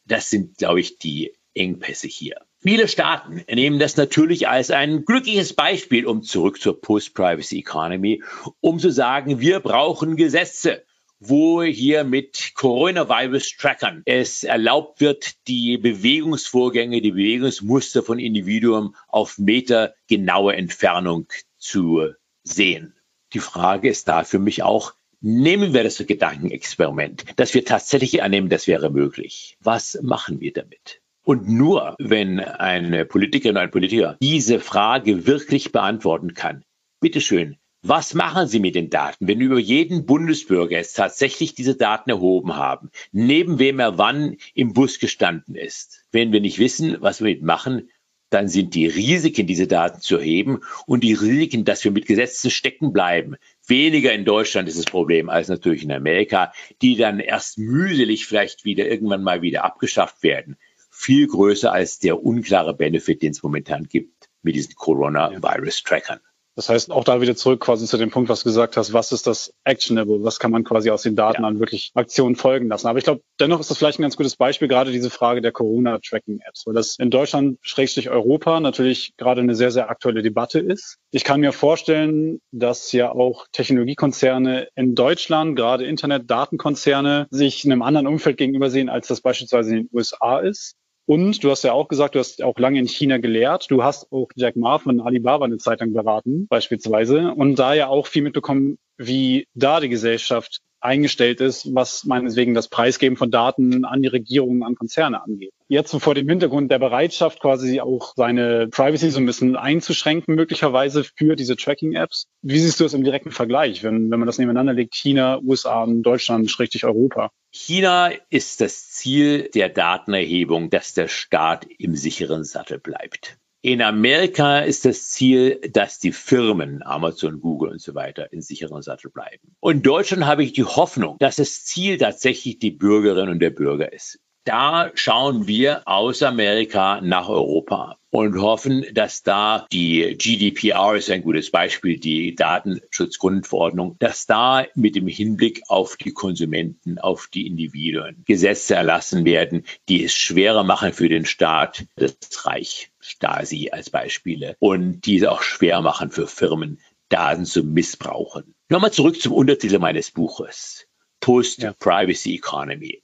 das 0.04 0.28
sind, 0.28 0.58
glaube 0.58 0.80
ich, 0.80 0.98
die 0.98 1.32
Engpässe 1.54 2.06
hier. 2.06 2.42
Viele 2.62 2.88
Staaten 2.88 3.42
nehmen 3.50 3.78
das 3.78 3.96
natürlich 3.96 4.46
als 4.46 4.70
ein 4.70 5.06
glückliches 5.06 5.54
Beispiel, 5.54 6.06
um 6.06 6.22
zurück 6.22 6.60
zur 6.60 6.78
Post-Privacy 6.78 7.60
Economy, 7.60 8.22
um 8.60 8.78
zu 8.78 8.92
sagen, 8.92 9.40
wir 9.40 9.60
brauchen 9.60 10.16
Gesetze, 10.16 10.84
wo 11.20 11.62
hier 11.62 12.04
mit 12.04 12.52
Coronavirus-Trackern 12.54 14.02
es 14.04 14.44
erlaubt 14.44 15.00
wird, 15.00 15.46
die 15.48 15.78
Bewegungsvorgänge, 15.78 17.00
die 17.00 17.12
Bewegungsmuster 17.12 18.02
von 18.02 18.18
Individuen 18.18 18.94
auf 19.08 19.38
Meter 19.38 19.94
genaue 20.06 20.54
Entfernung 20.54 21.28
zu 21.56 22.10
sehen. 22.42 22.94
Die 23.32 23.38
Frage 23.38 23.88
ist 23.88 24.06
da 24.06 24.22
für 24.22 24.38
mich 24.38 24.62
auch, 24.62 24.92
Nehmen 25.22 25.74
wir 25.74 25.84
das 25.84 25.98
Gedankenexperiment, 25.98 27.26
dass 27.36 27.52
wir 27.52 27.62
tatsächlich 27.66 28.22
annehmen, 28.22 28.48
das 28.48 28.66
wäre 28.66 28.88
möglich. 28.88 29.58
Was 29.60 29.98
machen 30.00 30.40
wir 30.40 30.54
damit? 30.54 31.02
Und 31.22 31.48
nur 31.48 31.94
wenn 31.98 32.40
eine 32.40 33.04
Politikerin 33.04 33.56
oder 33.56 33.62
ein 33.62 33.70
Politiker 33.70 34.16
diese 34.22 34.58
Frage 34.58 35.26
wirklich 35.26 35.72
beantworten 35.72 36.34
kann, 36.34 36.64
bitteschön, 37.00 37.56
was 37.82 38.12
machen 38.12 38.46
Sie 38.46 38.60
mit 38.60 38.74
den 38.74 38.90
Daten, 38.90 39.26
wenn 39.26 39.40
über 39.40 39.58
jeden 39.58 40.04
Bundesbürger 40.04 40.76
jetzt 40.76 40.94
tatsächlich 40.94 41.54
diese 41.54 41.76
Daten 41.76 42.10
erhoben 42.10 42.56
haben, 42.56 42.90
neben 43.10 43.58
wem 43.58 43.78
er 43.78 43.96
wann 43.96 44.36
im 44.54 44.74
Bus 44.74 44.98
gestanden 44.98 45.54
ist? 45.54 46.04
Wenn 46.12 46.30
wir 46.32 46.40
nicht 46.40 46.58
wissen, 46.58 46.98
was 47.00 47.20
wir 47.20 47.30
mit 47.30 47.42
machen, 47.42 47.88
dann 48.28 48.48
sind 48.48 48.74
die 48.74 48.86
Risiken, 48.86 49.46
diese 49.46 49.66
Daten 49.66 50.00
zu 50.00 50.18
erheben 50.18 50.60
und 50.86 51.02
die 51.02 51.14
Risiken, 51.14 51.64
dass 51.64 51.82
wir 51.82 51.90
mit 51.90 52.06
Gesetzen 52.06 52.50
stecken 52.50 52.92
bleiben. 52.92 53.36
Weniger 53.66 54.12
in 54.12 54.24
Deutschland 54.24 54.68
ist 54.68 54.78
das 54.78 54.84
Problem 54.84 55.28
als 55.28 55.48
natürlich 55.48 55.82
in 55.82 55.92
Amerika, 55.92 56.52
die 56.80 56.96
dann 56.96 57.18
erst 57.18 57.58
mühselig 57.58 58.26
vielleicht 58.26 58.64
wieder 58.64 58.86
irgendwann 58.86 59.22
mal 59.22 59.42
wieder 59.42 59.64
abgeschafft 59.64 60.22
werden. 60.22 60.56
Viel 61.02 61.28
größer 61.28 61.72
als 61.72 61.98
der 61.98 62.22
unklare 62.22 62.74
Benefit, 62.74 63.22
den 63.22 63.30
es 63.30 63.42
momentan 63.42 63.84
gibt 63.84 64.28
mit 64.42 64.54
diesen 64.54 64.74
Coronavirus-Trackern. 64.74 66.20
Das 66.56 66.68
heißt, 66.68 66.90
auch 66.90 67.04
da 67.04 67.22
wieder 67.22 67.34
zurück 67.34 67.62
quasi 67.62 67.86
zu 67.86 67.96
dem 67.96 68.10
Punkt, 68.10 68.28
was 68.28 68.40
du 68.40 68.50
gesagt 68.50 68.76
hast, 68.76 68.92
was 68.92 69.10
ist 69.10 69.26
das 69.26 69.54
Actionable? 69.64 70.22
Was 70.24 70.38
kann 70.38 70.50
man 70.50 70.62
quasi 70.62 70.90
aus 70.90 71.00
den 71.00 71.16
Daten 71.16 71.40
ja. 71.40 71.48
an 71.48 71.58
wirklich 71.58 71.90
Aktionen 71.94 72.36
folgen 72.36 72.68
lassen? 72.68 72.86
Aber 72.86 72.98
ich 72.98 73.04
glaube, 73.04 73.22
dennoch 73.40 73.60
ist 73.60 73.70
das 73.70 73.78
vielleicht 73.78 73.98
ein 73.98 74.02
ganz 74.02 74.18
gutes 74.18 74.36
Beispiel, 74.36 74.68
gerade 74.68 74.92
diese 74.92 75.08
Frage 75.08 75.40
der 75.40 75.52
Corona-Tracking-Apps, 75.52 76.66
weil 76.66 76.74
das 76.74 76.96
in 76.98 77.10
Deutschland, 77.10 77.56
Schrägstrich 77.62 78.10
Europa, 78.10 78.60
natürlich 78.60 79.14
gerade 79.16 79.40
eine 79.40 79.54
sehr, 79.54 79.70
sehr 79.70 79.88
aktuelle 79.88 80.20
Debatte 80.20 80.58
ist. 80.58 80.98
Ich 81.12 81.24
kann 81.24 81.40
mir 81.40 81.52
vorstellen, 81.52 82.42
dass 82.52 82.92
ja 82.92 83.10
auch 83.10 83.46
Technologiekonzerne 83.52 84.68
in 84.74 84.94
Deutschland, 84.94 85.56
gerade 85.56 85.86
Internet-Datenkonzerne, 85.86 87.26
sich 87.30 87.64
in 87.64 87.72
einem 87.72 87.80
anderen 87.80 88.06
Umfeld 88.06 88.36
gegenüber 88.36 88.68
sehen, 88.68 88.90
als 88.90 89.08
das 89.08 89.22
beispielsweise 89.22 89.70
in 89.70 89.76
den 89.84 89.90
USA 89.94 90.40
ist. 90.40 90.76
Und 91.10 91.42
du 91.42 91.50
hast 91.50 91.64
ja 91.64 91.72
auch 91.72 91.88
gesagt, 91.88 92.14
du 92.14 92.20
hast 92.20 92.40
auch 92.40 92.56
lange 92.56 92.78
in 92.78 92.86
China 92.86 93.18
gelehrt. 93.18 93.68
Du 93.68 93.82
hast 93.82 94.12
auch 94.12 94.28
Jack 94.36 94.54
Ma 94.54 94.78
von 94.78 95.00
Alibaba 95.00 95.44
eine 95.44 95.58
Zeit 95.58 95.80
lang 95.80 95.92
beraten, 95.92 96.46
beispielsweise. 96.46 97.34
Und 97.34 97.58
da 97.58 97.74
ja 97.74 97.88
auch 97.88 98.06
viel 98.06 98.22
mitbekommen, 98.22 98.78
wie 98.96 99.48
da 99.54 99.80
die 99.80 99.88
Gesellschaft 99.88 100.60
eingestellt 100.80 101.40
ist, 101.40 101.74
was 101.74 102.04
meinetwegen 102.04 102.54
das 102.54 102.68
Preisgeben 102.68 103.16
von 103.16 103.30
Daten 103.30 103.84
an 103.84 104.02
die 104.02 104.08
Regierungen, 104.08 104.62
an 104.62 104.74
Konzerne 104.74 105.22
angeht. 105.22 105.52
Jetzt 105.68 105.94
vor 105.94 106.14
dem 106.14 106.28
Hintergrund 106.28 106.70
der 106.70 106.78
Bereitschaft, 106.78 107.40
quasi 107.40 107.80
auch 107.80 108.14
seine 108.16 108.68
Privacy 108.68 109.10
so 109.10 109.20
ein 109.20 109.26
bisschen 109.26 109.56
einzuschränken, 109.56 110.34
möglicherweise 110.34 111.04
für 111.04 111.36
diese 111.36 111.56
Tracking-Apps. 111.56 112.26
Wie 112.42 112.58
siehst 112.58 112.80
du 112.80 112.84
das 112.84 112.94
im 112.94 113.04
direkten 113.04 113.30
Vergleich, 113.30 113.82
wenn, 113.82 114.10
wenn 114.10 114.18
man 114.18 114.26
das 114.26 114.38
nebeneinander 114.38 114.72
legt, 114.72 114.94
China, 114.94 115.40
USA, 115.42 115.86
Deutschland, 115.86 116.50
schrägstrich 116.50 116.84
Europa? 116.84 117.30
China 117.52 118.10
ist 118.30 118.60
das 118.60 118.90
Ziel 118.90 119.50
der 119.54 119.68
Datenerhebung, 119.68 120.70
dass 120.70 120.94
der 120.94 121.08
Staat 121.08 121.66
im 121.78 121.96
sicheren 121.96 122.44
Sattel 122.44 122.78
bleibt. 122.78 123.39
In 123.62 123.82
Amerika 123.82 124.60
ist 124.60 124.86
das 124.86 125.10
Ziel, 125.10 125.60
dass 125.72 125.98
die 125.98 126.12
Firmen, 126.12 126.82
Amazon, 126.82 127.42
Google 127.42 127.72
und 127.72 127.82
so 127.82 127.94
weiter, 127.94 128.32
in 128.32 128.40
sicheren 128.40 128.80
Sattel 128.80 129.10
bleiben. 129.10 129.54
Und 129.60 129.76
in 129.76 129.82
Deutschland 129.82 130.24
habe 130.24 130.42
ich 130.42 130.54
die 130.54 130.64
Hoffnung, 130.64 131.16
dass 131.18 131.36
das 131.36 131.66
Ziel 131.66 131.98
tatsächlich 131.98 132.58
die 132.58 132.70
Bürgerin 132.70 133.28
und 133.28 133.40
der 133.40 133.50
Bürger 133.50 133.92
ist. 133.92 134.18
Da 134.50 134.90
schauen 134.96 135.46
wir 135.46 135.86
aus 135.86 136.24
Amerika 136.24 137.00
nach 137.00 137.28
Europa 137.28 138.00
und 138.10 138.36
hoffen, 138.42 138.84
dass 138.92 139.22
da 139.22 139.64
die 139.70 140.16
GDPR 140.18 140.96
ist 140.96 141.08
ein 141.08 141.22
gutes 141.22 141.52
Beispiel, 141.52 142.00
die 142.00 142.34
Datenschutzgrundverordnung, 142.34 143.94
dass 144.00 144.26
da 144.26 144.66
mit 144.74 144.96
dem 144.96 145.06
Hinblick 145.06 145.62
auf 145.68 145.96
die 145.96 146.10
Konsumenten, 146.10 146.98
auf 146.98 147.28
die 147.32 147.46
Individuen 147.46 148.24
Gesetze 148.26 148.74
erlassen 148.74 149.24
werden, 149.24 149.66
die 149.88 150.02
es 150.02 150.16
schwerer 150.16 150.64
machen 150.64 150.92
für 150.92 151.08
den 151.08 151.26
Staat, 151.26 151.84
das 151.94 152.16
Reich, 152.44 152.90
Stasi 152.98 153.70
als 153.70 153.90
Beispiele, 153.90 154.56
und 154.58 155.02
die 155.06 155.18
es 155.18 155.26
auch 155.26 155.42
schwer 155.42 155.80
machen 155.80 156.10
für 156.10 156.26
Firmen, 156.26 156.80
Daten 157.08 157.44
zu 157.44 157.62
missbrauchen. 157.62 158.56
Nochmal 158.68 158.90
zurück 158.90 159.22
zum 159.22 159.32
Untertitel 159.32 159.78
meines 159.78 160.10
Buches. 160.10 160.88
Post-Privacy 161.20 162.34
Economy. 162.34 163.02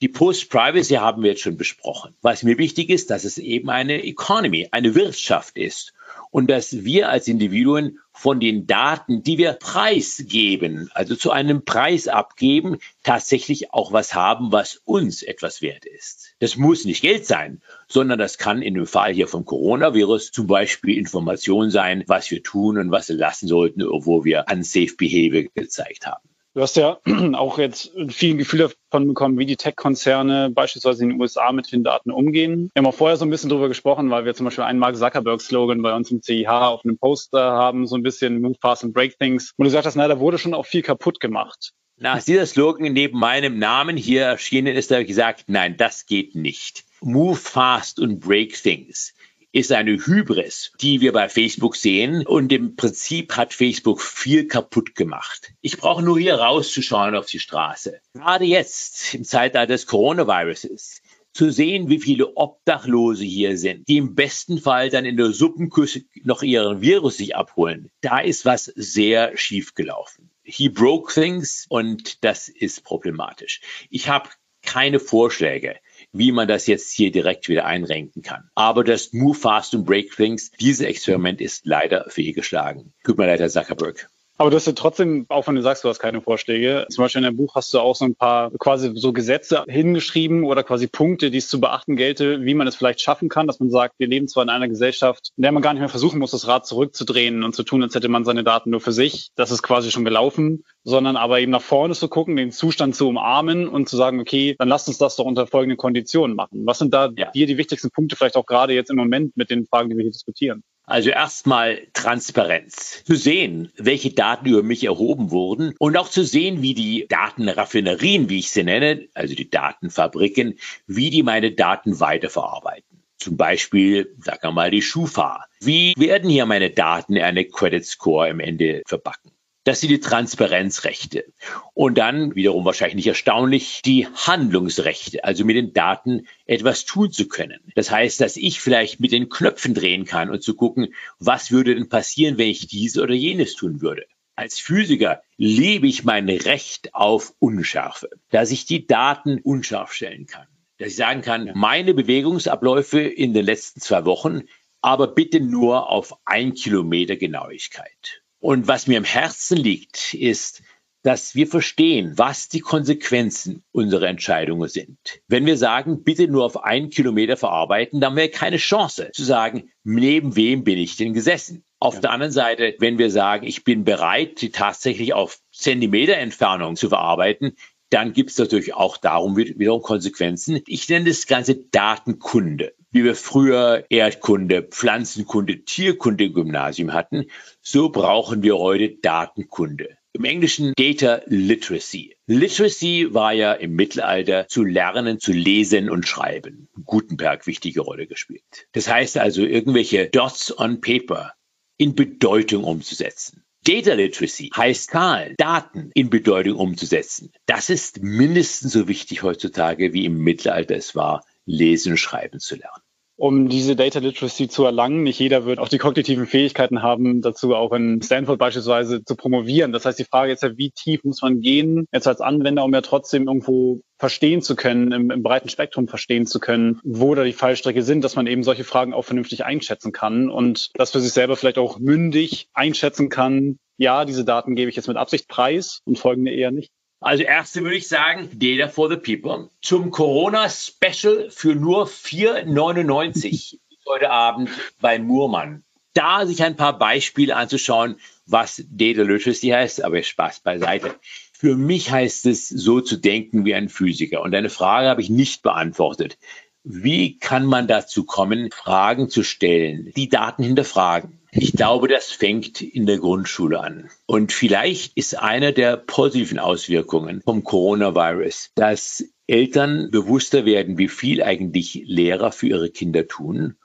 Die 0.00 0.08
Post-Privacy 0.08 0.94
haben 0.94 1.22
wir 1.22 1.30
jetzt 1.30 1.42
schon 1.42 1.56
besprochen. 1.56 2.14
Was 2.22 2.42
mir 2.42 2.58
wichtig 2.58 2.90
ist, 2.90 3.10
dass 3.10 3.24
es 3.24 3.38
eben 3.38 3.70
eine 3.70 4.04
Economy, 4.04 4.68
eine 4.70 4.94
Wirtschaft 4.94 5.56
ist 5.56 5.94
und 6.30 6.50
dass 6.50 6.84
wir 6.84 7.08
als 7.08 7.28
Individuen 7.28 7.98
von 8.12 8.40
den 8.40 8.66
Daten, 8.66 9.22
die 9.22 9.38
wir 9.38 9.52
preisgeben, 9.54 10.90
also 10.94 11.16
zu 11.16 11.30
einem 11.30 11.64
Preis 11.64 12.08
abgeben, 12.08 12.78
tatsächlich 13.02 13.72
auch 13.72 13.92
was 13.92 14.14
haben, 14.14 14.52
was 14.52 14.76
uns 14.84 15.22
etwas 15.22 15.62
wert 15.62 15.84
ist. 15.84 16.34
Das 16.38 16.56
muss 16.56 16.84
nicht 16.84 17.02
Geld 17.02 17.26
sein, 17.26 17.62
sondern 17.88 18.18
das 18.18 18.38
kann 18.38 18.62
in 18.62 18.74
dem 18.74 18.86
Fall 18.86 19.12
hier 19.12 19.28
vom 19.28 19.44
Coronavirus 19.44 20.32
zum 20.32 20.46
Beispiel 20.46 20.98
Information 20.98 21.70
sein, 21.70 22.04
was 22.06 22.30
wir 22.30 22.42
tun 22.42 22.78
und 22.78 22.90
was 22.90 23.08
wir 23.08 23.16
lassen 23.16 23.48
sollten, 23.48 23.82
wo 23.82 24.24
wir 24.24 24.44
unsafe 24.50 24.96
behavior 24.96 25.44
gezeigt 25.54 26.06
haben. 26.06 26.31
Du 26.54 26.60
hast 26.60 26.76
ja 26.76 26.98
auch 27.34 27.58
jetzt 27.58 27.92
viel 28.08 28.36
Gefühl 28.36 28.68
davon 28.90 29.08
bekommen, 29.08 29.38
wie 29.38 29.46
die 29.46 29.56
Tech-Konzerne 29.56 30.50
beispielsweise 30.50 31.02
in 31.02 31.10
den 31.10 31.20
USA 31.20 31.50
mit 31.50 31.72
den 31.72 31.82
Daten 31.82 32.10
umgehen. 32.10 32.70
Wir 32.74 32.80
haben 32.80 32.86
auch 32.86 32.94
vorher 32.94 33.16
so 33.16 33.24
ein 33.24 33.30
bisschen 33.30 33.48
drüber 33.48 33.68
gesprochen, 33.68 34.10
weil 34.10 34.26
wir 34.26 34.34
zum 34.34 34.44
Beispiel 34.44 34.64
einen 34.64 34.78
Mark 34.78 34.96
Zuckerberg-Slogan 34.96 35.80
bei 35.80 35.94
uns 35.94 36.10
im 36.10 36.20
CIH 36.20 36.48
auf 36.48 36.84
einem 36.84 36.98
Poster 36.98 37.52
haben, 37.52 37.86
so 37.86 37.96
ein 37.96 38.02
bisschen 38.02 38.42
Move 38.42 38.56
fast 38.60 38.84
and 38.84 38.92
break 38.92 39.18
things. 39.18 39.52
Und 39.56 39.64
du 39.64 39.70
sagst, 39.70 39.96
na, 39.96 40.06
da 40.08 40.20
wurde 40.20 40.36
schon 40.36 40.52
auch 40.52 40.66
viel 40.66 40.82
kaputt 40.82 41.20
gemacht. 41.20 41.72
Nach 41.96 42.22
dieser 42.22 42.44
Slogan 42.44 42.92
neben 42.92 43.18
meinem 43.18 43.58
Namen 43.58 43.96
hier 43.96 44.24
erschienen 44.24 44.74
ist, 44.76 44.90
habe 44.90 45.02
ich 45.02 45.08
gesagt, 45.08 45.44
nein, 45.46 45.76
das 45.78 46.04
geht 46.04 46.34
nicht. 46.34 46.84
Move 47.00 47.36
fast 47.36 47.98
and 47.98 48.20
break 48.20 48.60
things 48.60 49.14
ist 49.52 49.70
eine 49.70 49.92
Hybris, 49.92 50.72
die 50.80 51.00
wir 51.00 51.12
bei 51.12 51.28
Facebook 51.28 51.76
sehen. 51.76 52.26
Und 52.26 52.52
im 52.52 52.74
Prinzip 52.74 53.36
hat 53.36 53.52
Facebook 53.52 54.00
viel 54.00 54.48
kaputt 54.48 54.94
gemacht. 54.94 55.52
Ich 55.60 55.76
brauche 55.76 56.02
nur 56.02 56.18
hier 56.18 56.36
rauszuschauen 56.36 57.14
auf 57.14 57.26
die 57.26 57.38
Straße. 57.38 58.00
Gerade 58.14 58.44
jetzt, 58.44 59.14
im 59.14 59.24
Zeitalter 59.24 59.72
des 59.72 59.86
Coronaviruses, 59.86 61.02
zu 61.34 61.50
sehen, 61.50 61.88
wie 61.88 61.98
viele 61.98 62.36
Obdachlose 62.36 63.24
hier 63.24 63.56
sind, 63.56 63.88
die 63.88 63.96
im 63.96 64.14
besten 64.14 64.58
Fall 64.58 64.90
dann 64.90 65.04
in 65.04 65.16
der 65.16 65.32
Suppenküche 65.32 66.04
noch 66.24 66.42
ihren 66.42 66.82
Virus 66.82 67.16
sich 67.16 67.36
abholen. 67.36 67.90
Da 68.02 68.20
ist 68.20 68.44
was 68.44 68.64
sehr 68.64 69.36
schief 69.36 69.74
gelaufen. 69.74 70.30
He 70.42 70.68
broke 70.68 71.12
things 71.12 71.66
und 71.68 72.22
das 72.24 72.48
ist 72.48 72.84
problematisch. 72.84 73.60
Ich 73.88 74.08
habe 74.08 74.28
keine 74.62 75.00
Vorschläge 75.00 75.76
wie 76.12 76.32
man 76.32 76.48
das 76.48 76.66
jetzt 76.66 76.92
hier 76.92 77.10
direkt 77.10 77.48
wieder 77.48 77.64
einrenken 77.64 78.22
kann. 78.22 78.50
Aber 78.54 78.84
das 78.84 79.12
Move 79.12 79.38
Fast 79.38 79.74
and 79.74 79.86
Break 79.86 80.14
Things, 80.14 80.50
dieses 80.52 80.86
Experiment 80.86 81.40
ist 81.40 81.66
leider 81.66 82.06
fehlgeschlagen. 82.08 82.92
Tut 83.04 83.18
mir 83.18 83.26
leid, 83.26 83.40
Herr 83.40 83.48
Zuckerberg. 83.48 84.08
Aber 84.42 84.50
du 84.50 84.56
hast 84.56 84.66
ja 84.66 84.72
trotzdem, 84.72 85.24
auch 85.28 85.46
wenn 85.46 85.54
du 85.54 85.62
sagst, 85.62 85.84
du 85.84 85.88
hast 85.88 86.00
keine 86.00 86.20
Vorschläge, 86.20 86.86
zum 86.90 87.04
Beispiel 87.04 87.20
in 87.20 87.26
deinem 87.26 87.36
Buch 87.36 87.54
hast 87.54 87.72
du 87.72 87.78
auch 87.78 87.94
so 87.94 88.04
ein 88.04 88.16
paar 88.16 88.50
quasi 88.58 88.90
so 88.92 89.12
Gesetze 89.12 89.62
hingeschrieben 89.68 90.42
oder 90.42 90.64
quasi 90.64 90.88
Punkte, 90.88 91.30
die 91.30 91.38
es 91.38 91.46
zu 91.46 91.60
beachten 91.60 91.94
gelte, 91.94 92.44
wie 92.44 92.54
man 92.54 92.66
es 92.66 92.74
vielleicht 92.74 93.00
schaffen 93.00 93.28
kann, 93.28 93.46
dass 93.46 93.60
man 93.60 93.70
sagt, 93.70 93.94
wir 94.00 94.08
leben 94.08 94.26
zwar 94.26 94.42
in 94.42 94.48
einer 94.48 94.66
Gesellschaft, 94.66 95.30
in 95.36 95.42
der 95.42 95.52
man 95.52 95.62
gar 95.62 95.74
nicht 95.74 95.78
mehr 95.78 95.88
versuchen 95.88 96.18
muss, 96.18 96.32
das 96.32 96.48
Rad 96.48 96.66
zurückzudrehen 96.66 97.44
und 97.44 97.54
zu 97.54 97.62
tun, 97.62 97.84
als 97.84 97.94
hätte 97.94 98.08
man 98.08 98.24
seine 98.24 98.42
Daten 98.42 98.70
nur 98.70 98.80
für 98.80 98.90
sich. 98.90 99.30
Das 99.36 99.52
ist 99.52 99.62
quasi 99.62 99.92
schon 99.92 100.04
gelaufen, 100.04 100.64
sondern 100.82 101.16
aber 101.16 101.38
eben 101.38 101.52
nach 101.52 101.62
vorne 101.62 101.94
zu 101.94 102.08
gucken, 102.08 102.34
den 102.34 102.50
Zustand 102.50 102.96
zu 102.96 103.06
umarmen 103.06 103.68
und 103.68 103.88
zu 103.88 103.96
sagen, 103.96 104.18
okay, 104.18 104.56
dann 104.58 104.66
lasst 104.66 104.88
uns 104.88 104.98
das 104.98 105.14
doch 105.14 105.24
unter 105.24 105.46
folgenden 105.46 105.76
Konditionen 105.76 106.34
machen. 106.34 106.66
Was 106.66 106.80
sind 106.80 106.92
da 106.92 107.10
ja. 107.16 107.30
dir 107.30 107.46
die 107.46 107.58
wichtigsten 107.58 107.92
Punkte, 107.92 108.16
vielleicht 108.16 108.36
auch 108.36 108.46
gerade 108.46 108.74
jetzt 108.74 108.90
im 108.90 108.96
Moment 108.96 109.36
mit 109.36 109.50
den 109.50 109.66
Fragen, 109.66 109.88
die 109.88 109.96
wir 109.96 110.02
hier 110.02 110.10
diskutieren? 110.10 110.64
Also 110.84 111.10
erstmal 111.10 111.86
Transparenz. 111.92 113.04
Zu 113.04 113.14
sehen, 113.14 113.72
welche 113.76 114.12
Daten 114.12 114.46
über 114.46 114.62
mich 114.62 114.84
erhoben 114.84 115.30
wurden 115.30 115.74
und 115.78 115.96
auch 115.96 116.08
zu 116.08 116.24
sehen, 116.24 116.62
wie 116.62 116.74
die 116.74 117.06
Datenraffinerien, 117.08 118.28
wie 118.28 118.40
ich 118.40 118.50
sie 118.50 118.64
nenne, 118.64 119.08
also 119.14 119.34
die 119.34 119.48
Datenfabriken, 119.48 120.58
wie 120.86 121.10
die 121.10 121.22
meine 121.22 121.52
Daten 121.52 122.00
weiterverarbeiten. 122.00 123.02
Zum 123.18 123.36
Beispiel, 123.36 124.16
sagen 124.24 124.40
wir 124.42 124.52
mal, 124.52 124.70
die 124.70 124.82
Schufa. 124.82 125.46
Wie 125.60 125.94
werden 125.96 126.28
hier 126.28 126.46
meine 126.46 126.70
Daten 126.70 127.16
in 127.16 127.22
eine 127.22 127.44
Credit 127.44 127.84
Score 127.84 128.28
im 128.28 128.40
Ende 128.40 128.82
verbacken? 128.86 129.31
Das 129.64 129.80
sind 129.80 129.90
die 129.90 130.00
Transparenzrechte. 130.00 131.24
Und 131.72 131.96
dann, 131.96 132.34
wiederum 132.34 132.64
wahrscheinlich 132.64 132.96
nicht 132.96 133.06
erstaunlich, 133.06 133.80
die 133.84 134.08
Handlungsrechte, 134.08 135.22
also 135.22 135.44
mit 135.44 135.54
den 135.54 135.72
Daten 135.72 136.26
etwas 136.46 136.84
tun 136.84 137.12
zu 137.12 137.28
können. 137.28 137.60
Das 137.76 137.90
heißt, 137.90 138.20
dass 138.20 138.36
ich 138.36 138.60
vielleicht 138.60 138.98
mit 138.98 139.12
den 139.12 139.28
Knöpfen 139.28 139.74
drehen 139.74 140.04
kann 140.04 140.30
und 140.30 140.42
zu 140.42 140.54
gucken, 140.54 140.94
was 141.20 141.52
würde 141.52 141.76
denn 141.76 141.88
passieren, 141.88 142.38
wenn 142.38 142.48
ich 142.48 142.66
dies 142.66 142.98
oder 142.98 143.14
jenes 143.14 143.54
tun 143.54 143.80
würde. 143.80 144.04
Als 144.34 144.58
Physiker 144.58 145.22
lebe 145.36 145.86
ich 145.86 146.02
mein 146.02 146.28
Recht 146.28 146.94
auf 146.94 147.34
Unschärfe, 147.38 148.08
dass 148.30 148.50
ich 148.50 148.64
die 148.64 148.86
Daten 148.86 149.38
unscharf 149.40 149.92
stellen 149.92 150.26
kann. 150.26 150.48
Dass 150.78 150.88
ich 150.88 150.96
sagen 150.96 151.22
kann, 151.22 151.52
meine 151.54 151.94
Bewegungsabläufe 151.94 153.00
in 153.00 153.34
den 153.34 153.44
letzten 153.44 153.80
zwei 153.80 154.04
Wochen, 154.06 154.42
aber 154.80 155.06
bitte 155.06 155.38
nur 155.38 155.88
auf 155.88 156.16
ein 156.24 156.54
Kilometer 156.54 157.14
Genauigkeit. 157.14 158.21
Und 158.42 158.66
was 158.66 158.88
mir 158.88 158.98
am 158.98 159.04
Herzen 159.04 159.56
liegt, 159.56 160.14
ist, 160.14 160.64
dass 161.04 161.36
wir 161.36 161.46
verstehen, 161.46 162.14
was 162.16 162.48
die 162.48 162.58
Konsequenzen 162.58 163.62
unserer 163.70 164.08
Entscheidungen 164.08 164.68
sind. 164.68 164.98
Wenn 165.28 165.46
wir 165.46 165.56
sagen, 165.56 166.02
bitte 166.02 166.26
nur 166.26 166.44
auf 166.44 166.64
einen 166.64 166.90
Kilometer 166.90 167.36
verarbeiten, 167.36 168.00
dann 168.00 168.10
haben 168.10 168.16
wir 168.16 168.30
keine 168.32 168.56
Chance 168.56 169.10
zu 169.12 169.22
sagen, 169.22 169.70
neben 169.84 170.34
wem 170.34 170.64
bin 170.64 170.76
ich 170.76 170.96
denn 170.96 171.14
gesessen. 171.14 171.64
Auf 171.78 171.94
ja. 171.94 172.00
der 172.00 172.10
anderen 172.10 172.32
Seite, 172.32 172.74
wenn 172.80 172.98
wir 172.98 173.12
sagen, 173.12 173.46
ich 173.46 173.62
bin 173.62 173.84
bereit, 173.84 174.40
sie 174.40 174.50
tatsächlich 174.50 175.14
auf 175.14 175.38
Zentimeter 175.52 176.16
Entfernung 176.16 176.74
zu 176.74 176.88
verarbeiten, 176.88 177.56
dann 177.92 178.12
gibt 178.14 178.30
es 178.30 178.38
natürlich 178.38 178.74
auch 178.74 178.96
darum 178.96 179.36
wiederum 179.36 179.82
Konsequenzen. 179.82 180.62
Ich 180.66 180.88
nenne 180.88 181.06
das 181.06 181.26
Ganze 181.26 181.56
Datenkunde. 181.56 182.72
Wie 182.90 183.04
wir 183.04 183.14
früher 183.14 183.84
Erdkunde, 183.90 184.62
Pflanzenkunde, 184.62 185.64
Tierkunde 185.64 186.24
im 186.24 186.34
Gymnasium 186.34 186.92
hatten, 186.92 187.26
so 187.60 187.90
brauchen 187.90 188.42
wir 188.42 188.58
heute 188.58 188.90
Datenkunde. 188.90 189.96
Im 190.14 190.24
Englischen 190.24 190.74
Data 190.76 191.22
Literacy. 191.26 192.16
Literacy 192.26 193.14
war 193.14 193.32
ja 193.32 193.52
im 193.52 193.74
Mittelalter 193.74 194.46
zu 194.46 194.62
lernen, 194.62 195.20
zu 195.20 195.32
lesen 195.32 195.88
und 195.88 196.06
schreiben. 196.06 196.68
Gutenberg 196.84 197.46
wichtige 197.46 197.80
Rolle 197.80 198.06
gespielt. 198.06 198.68
Das 198.72 198.88
heißt 198.88 199.16
also, 199.16 199.42
irgendwelche 199.42 200.08
Dots 200.08 200.58
on 200.58 200.82
Paper 200.82 201.32
in 201.78 201.94
Bedeutung 201.94 202.64
umzusetzen. 202.64 203.42
Data 203.64 203.92
Literacy 203.94 204.50
heißt 204.56 204.90
Zahlen, 204.90 205.34
Daten 205.38 205.92
in 205.94 206.10
Bedeutung 206.10 206.56
umzusetzen. 206.56 207.32
Das 207.46 207.70
ist 207.70 208.02
mindestens 208.02 208.72
so 208.72 208.88
wichtig 208.88 209.22
heutzutage, 209.22 209.92
wie 209.92 210.04
im 210.04 210.18
Mittelalter 210.18 210.74
es 210.74 210.96
war, 210.96 211.24
lesen 211.46 211.92
und 211.92 211.98
schreiben 211.98 212.40
zu 212.40 212.56
lernen 212.56 212.81
um 213.22 213.48
diese 213.48 213.76
Data 213.76 214.00
Literacy 214.00 214.48
zu 214.48 214.64
erlangen. 214.64 215.04
Nicht 215.04 215.20
jeder 215.20 215.44
wird 215.44 215.60
auch 215.60 215.68
die 215.68 215.78
kognitiven 215.78 216.26
Fähigkeiten 216.26 216.82
haben, 216.82 217.22
dazu 217.22 217.54
auch 217.54 217.72
in 217.72 218.02
Stanford 218.02 218.36
beispielsweise 218.36 219.04
zu 219.04 219.14
promovieren. 219.14 219.70
Das 219.70 219.84
heißt, 219.84 220.00
die 220.00 220.04
Frage 220.04 220.32
jetzt 220.32 220.42
ja, 220.42 220.58
wie 220.58 220.72
tief 220.72 221.04
muss 221.04 221.22
man 221.22 221.40
gehen, 221.40 221.86
jetzt 221.92 222.08
als 222.08 222.20
Anwender, 222.20 222.64
um 222.64 222.74
ja 222.74 222.80
trotzdem 222.80 223.28
irgendwo 223.28 223.80
verstehen 223.96 224.42
zu 224.42 224.56
können, 224.56 224.90
im, 224.90 225.12
im 225.12 225.22
breiten 225.22 225.48
Spektrum 225.48 225.86
verstehen 225.86 226.26
zu 226.26 226.40
können, 226.40 226.80
wo 226.82 227.14
da 227.14 227.22
die 227.22 227.32
Fallstrecke 227.32 227.84
sind, 227.84 228.02
dass 228.02 228.16
man 228.16 228.26
eben 228.26 228.42
solche 228.42 228.64
Fragen 228.64 228.92
auch 228.92 229.04
vernünftig 229.04 229.44
einschätzen 229.44 229.92
kann 229.92 230.28
und 230.28 230.70
das 230.74 230.90
für 230.90 230.98
sich 230.98 231.12
selber 231.12 231.36
vielleicht 231.36 231.58
auch 231.58 231.78
mündig 231.78 232.48
einschätzen 232.54 233.08
kann. 233.08 233.56
Ja, 233.76 234.04
diese 234.04 234.24
Daten 234.24 234.56
gebe 234.56 234.68
ich 234.68 234.74
jetzt 234.74 234.88
mit 234.88 234.96
Absicht 234.96 235.28
preis 235.28 235.78
und 235.84 235.96
folgende 235.96 236.32
eher 236.32 236.50
nicht. 236.50 236.72
Also 237.02 237.24
erste 237.24 237.62
würde 237.62 237.76
ich 237.76 237.88
sagen, 237.88 238.30
Data 238.32 238.68
for 238.68 238.88
the 238.88 238.96
People. 238.96 239.50
Zum 239.60 239.90
Corona-Special 239.90 241.30
für 241.30 241.56
nur 241.56 241.88
4,99 241.88 243.58
heute 243.86 244.10
Abend 244.10 244.50
bei 244.80 245.00
Murmann. 245.00 245.64
Da 245.94 246.24
sich 246.26 246.42
ein 246.44 246.56
paar 246.56 246.78
Beispiele 246.78 247.34
anzuschauen, 247.34 247.96
was 248.26 248.64
Data 248.70 249.02
Literacy 249.02 249.48
heißt, 249.48 249.84
aber 249.84 250.00
Spaß 250.00 250.40
beiseite. 250.40 250.94
Für 251.32 251.56
mich 251.56 251.90
heißt 251.90 252.26
es, 252.26 252.48
so 252.48 252.80
zu 252.80 252.96
denken 252.96 253.44
wie 253.44 253.54
ein 253.54 253.68
Physiker. 253.68 254.22
Und 254.22 254.32
eine 254.32 254.48
Frage 254.48 254.88
habe 254.88 255.02
ich 255.02 255.10
nicht 255.10 255.42
beantwortet. 255.42 256.18
Wie 256.64 257.18
kann 257.18 257.44
man 257.44 257.66
dazu 257.66 258.04
kommen, 258.04 258.50
Fragen 258.52 259.10
zu 259.10 259.24
stellen, 259.24 259.92
die 259.96 260.08
Daten 260.08 260.44
hinterfragen? 260.44 261.18
Ich 261.32 261.52
glaube, 261.52 261.88
das 261.88 262.12
fängt 262.12 262.60
in 262.60 262.86
der 262.86 262.98
Grundschule 262.98 263.58
an. 263.58 263.90
Und 264.06 264.32
vielleicht 264.32 264.96
ist 264.96 265.18
eine 265.18 265.52
der 265.52 265.76
positiven 265.76 266.38
Auswirkungen 266.38 267.22
vom 267.22 267.42
Coronavirus, 267.42 268.50
dass 268.54 269.04
Eltern 269.26 269.90
bewusster 269.90 270.44
werden, 270.44 270.78
wie 270.78 270.88
viel 270.88 271.22
eigentlich 271.22 271.82
Lehrer 271.86 272.30
für 272.32 272.48
ihre 272.48 272.70
Kinder 272.70 273.08
tun 273.08 273.56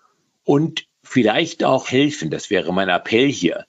und 0.43 0.87
vielleicht 1.03 1.63
auch 1.63 1.89
helfen, 1.89 2.31
das 2.31 2.49
wäre 2.49 2.73
mein 2.73 2.89
Appell 2.89 3.31
hier, 3.31 3.65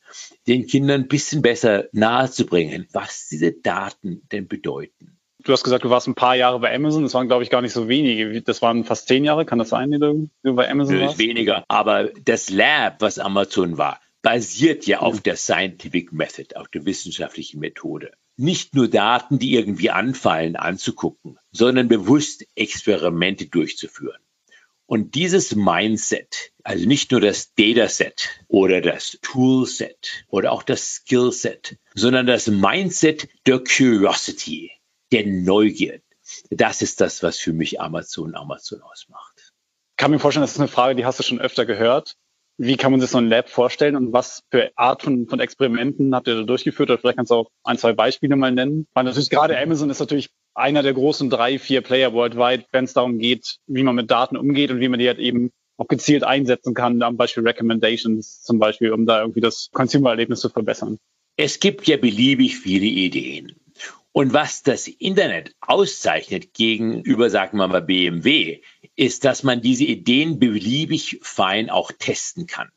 den 0.47 0.67
Kindern 0.67 1.03
ein 1.03 1.09
bisschen 1.09 1.43
besser 1.43 1.89
nahezubringen, 1.93 2.87
was 2.93 3.29
diese 3.29 3.53
Daten 3.53 4.23
denn 4.33 4.49
bedeuten. 4.49 5.18
Du 5.49 5.55
hast 5.55 5.65
gesagt, 5.65 5.83
du 5.83 5.89
warst 5.89 6.07
ein 6.07 6.15
paar 6.15 6.37
Jahre 6.37 6.61
bei 6.61 6.75
Amazon. 6.75 7.05
Das 7.05 7.15
waren, 7.15 7.27
glaube 7.27 7.43
ich, 7.43 7.49
gar 7.49 7.63
nicht 7.63 7.73
so 7.73 7.89
wenige. 7.89 8.43
Das 8.43 8.61
waren 8.61 8.85
fast 8.85 9.09
zehn 9.09 9.25
Jahre. 9.25 9.47
Kann 9.47 9.59
das 9.59 9.71
sein, 9.71 9.91
die 9.91 9.99
du 9.99 10.29
bei 10.43 10.71
Amazon 10.71 11.01
warst? 11.01 11.19
Weniger. 11.19 11.65
Aber 11.69 12.11
das 12.23 12.51
Lab, 12.51 13.01
was 13.01 13.19
Amazon 13.19 13.79
war, 13.79 13.99
basiert 14.21 14.87
ja 14.87 14.99
auf 14.99 15.23
der 15.23 15.37
Scientific 15.37 16.13
Method, 16.13 16.55
auf 16.55 16.69
der 16.69 16.85
wissenschaftlichen 16.85 17.61
Methode. 17.61 18.13
Nicht 18.37 18.75
nur 18.75 18.89
Daten, 18.89 19.39
die 19.39 19.55
irgendwie 19.55 19.89
anfallen, 19.89 20.55
anzugucken, 20.55 21.39
sondern 21.51 21.89
bewusst 21.89 22.45
Experimente 22.55 23.47
durchzuführen. 23.47 24.21
Und 24.85 25.15
dieses 25.15 25.57
Mindset, 25.57 26.53
also 26.63 26.87
nicht 26.87 27.11
nur 27.11 27.23
das 27.23 27.55
Dataset 27.55 28.29
oder 28.49 28.83
das 28.83 29.19
Toolset 29.23 30.27
oder 30.29 30.53
auch 30.53 30.63
das 30.63 30.97
Skillset, 30.97 31.79
sondern 31.95 32.27
das 32.27 32.49
Mindset 32.49 33.29
der 33.47 33.61
Curiosity, 33.61 34.73
der 35.13 35.27
Neugier. 35.27 36.01
Das 36.51 36.83
ist 36.83 37.01
das, 37.01 37.23
was 37.23 37.39
für 37.39 37.53
mich 37.53 37.81
Amazon 37.81 38.35
Amazon 38.35 38.83
ausmacht. 38.83 39.53
Ich 39.93 39.97
kann 39.97 40.11
mir 40.11 40.19
vorstellen, 40.19 40.43
das 40.43 40.53
ist 40.53 40.61
eine 40.61 40.69
Frage, 40.69 40.95
die 40.95 41.05
hast 41.05 41.19
du 41.19 41.23
schon 41.23 41.41
öfter 41.41 41.67
gehört. 41.67 42.15
Wie 42.61 42.77
kann 42.77 42.91
man 42.91 43.01
sich 43.01 43.11
so 43.11 43.19
ein 43.19 43.29
Lab 43.29 43.49
vorstellen 43.49 43.95
und 43.95 44.13
was 44.13 44.43
für 44.51 44.73
Art 44.77 45.03
von, 45.03 45.29
von 45.29 45.39
Experimenten 45.39 46.15
habt 46.15 46.27
ihr 46.27 46.35
da 46.35 46.43
durchgeführt? 46.43 46.91
Oder 46.91 46.99
vielleicht 46.99 47.17
kannst 47.17 47.31
du 47.31 47.37
auch 47.37 47.51
ein, 47.63 47.79
zwei 47.79 47.93
Beispiele 47.93 48.35
mal 48.35 48.51
nennen. 48.51 48.89
Weil 48.95 49.05
natürlich 49.05 49.31
gerade 49.31 49.57
Amazon 49.57 49.91
ist 49.91 50.01
natürlich 50.01 50.31
einer 50.55 50.83
der 50.83 50.93
großen 50.93 51.31
drei, 51.31 51.59
vier 51.59 51.83
Player 51.83 52.13
worldwide, 52.13 52.65
wenn 52.73 52.85
es 52.85 52.93
darum 52.93 53.19
geht, 53.19 53.59
wie 53.67 53.85
man 53.85 53.95
mit 53.95 54.11
Daten 54.11 54.37
umgeht 54.37 54.73
und 54.73 54.81
wie 54.81 54.89
man 54.89 54.99
die 54.99 55.07
halt 55.07 55.21
eben 55.21 55.53
auch 55.77 55.87
gezielt 55.87 56.25
einsetzen 56.25 56.75
kann, 56.75 57.01
am 57.03 57.17
Beispiel 57.17 57.45
Recommendations 57.47 58.43
zum 58.43 58.59
Beispiel, 58.59 58.93
um 58.93 59.07
da 59.07 59.21
irgendwie 59.21 59.41
das 59.41 59.71
Consumer-Erlebnis 59.73 60.41
zu 60.41 60.49
verbessern. 60.49 60.99
Es 61.37 61.61
gibt 61.61 61.87
ja 61.87 61.97
beliebig 61.97 62.59
viele 62.59 62.87
Ideen. 62.87 63.55
Und 64.13 64.33
was 64.33 64.63
das 64.63 64.89
Internet 64.89 65.55
auszeichnet 65.61 66.55
gegenüber, 66.55 67.31
sagen 67.31 67.59
wir 67.59 67.69
mal, 67.69 67.83
BMW, 67.83 68.63
ist, 68.97 69.25
dass 69.25 69.43
man 69.43 69.61
diese 69.61 69.85
Ideen 69.85 70.39
beliebig 70.39 71.21
fein 71.23 71.71
auch 71.71 71.93
testen 71.93 72.47
kann. 72.47 72.71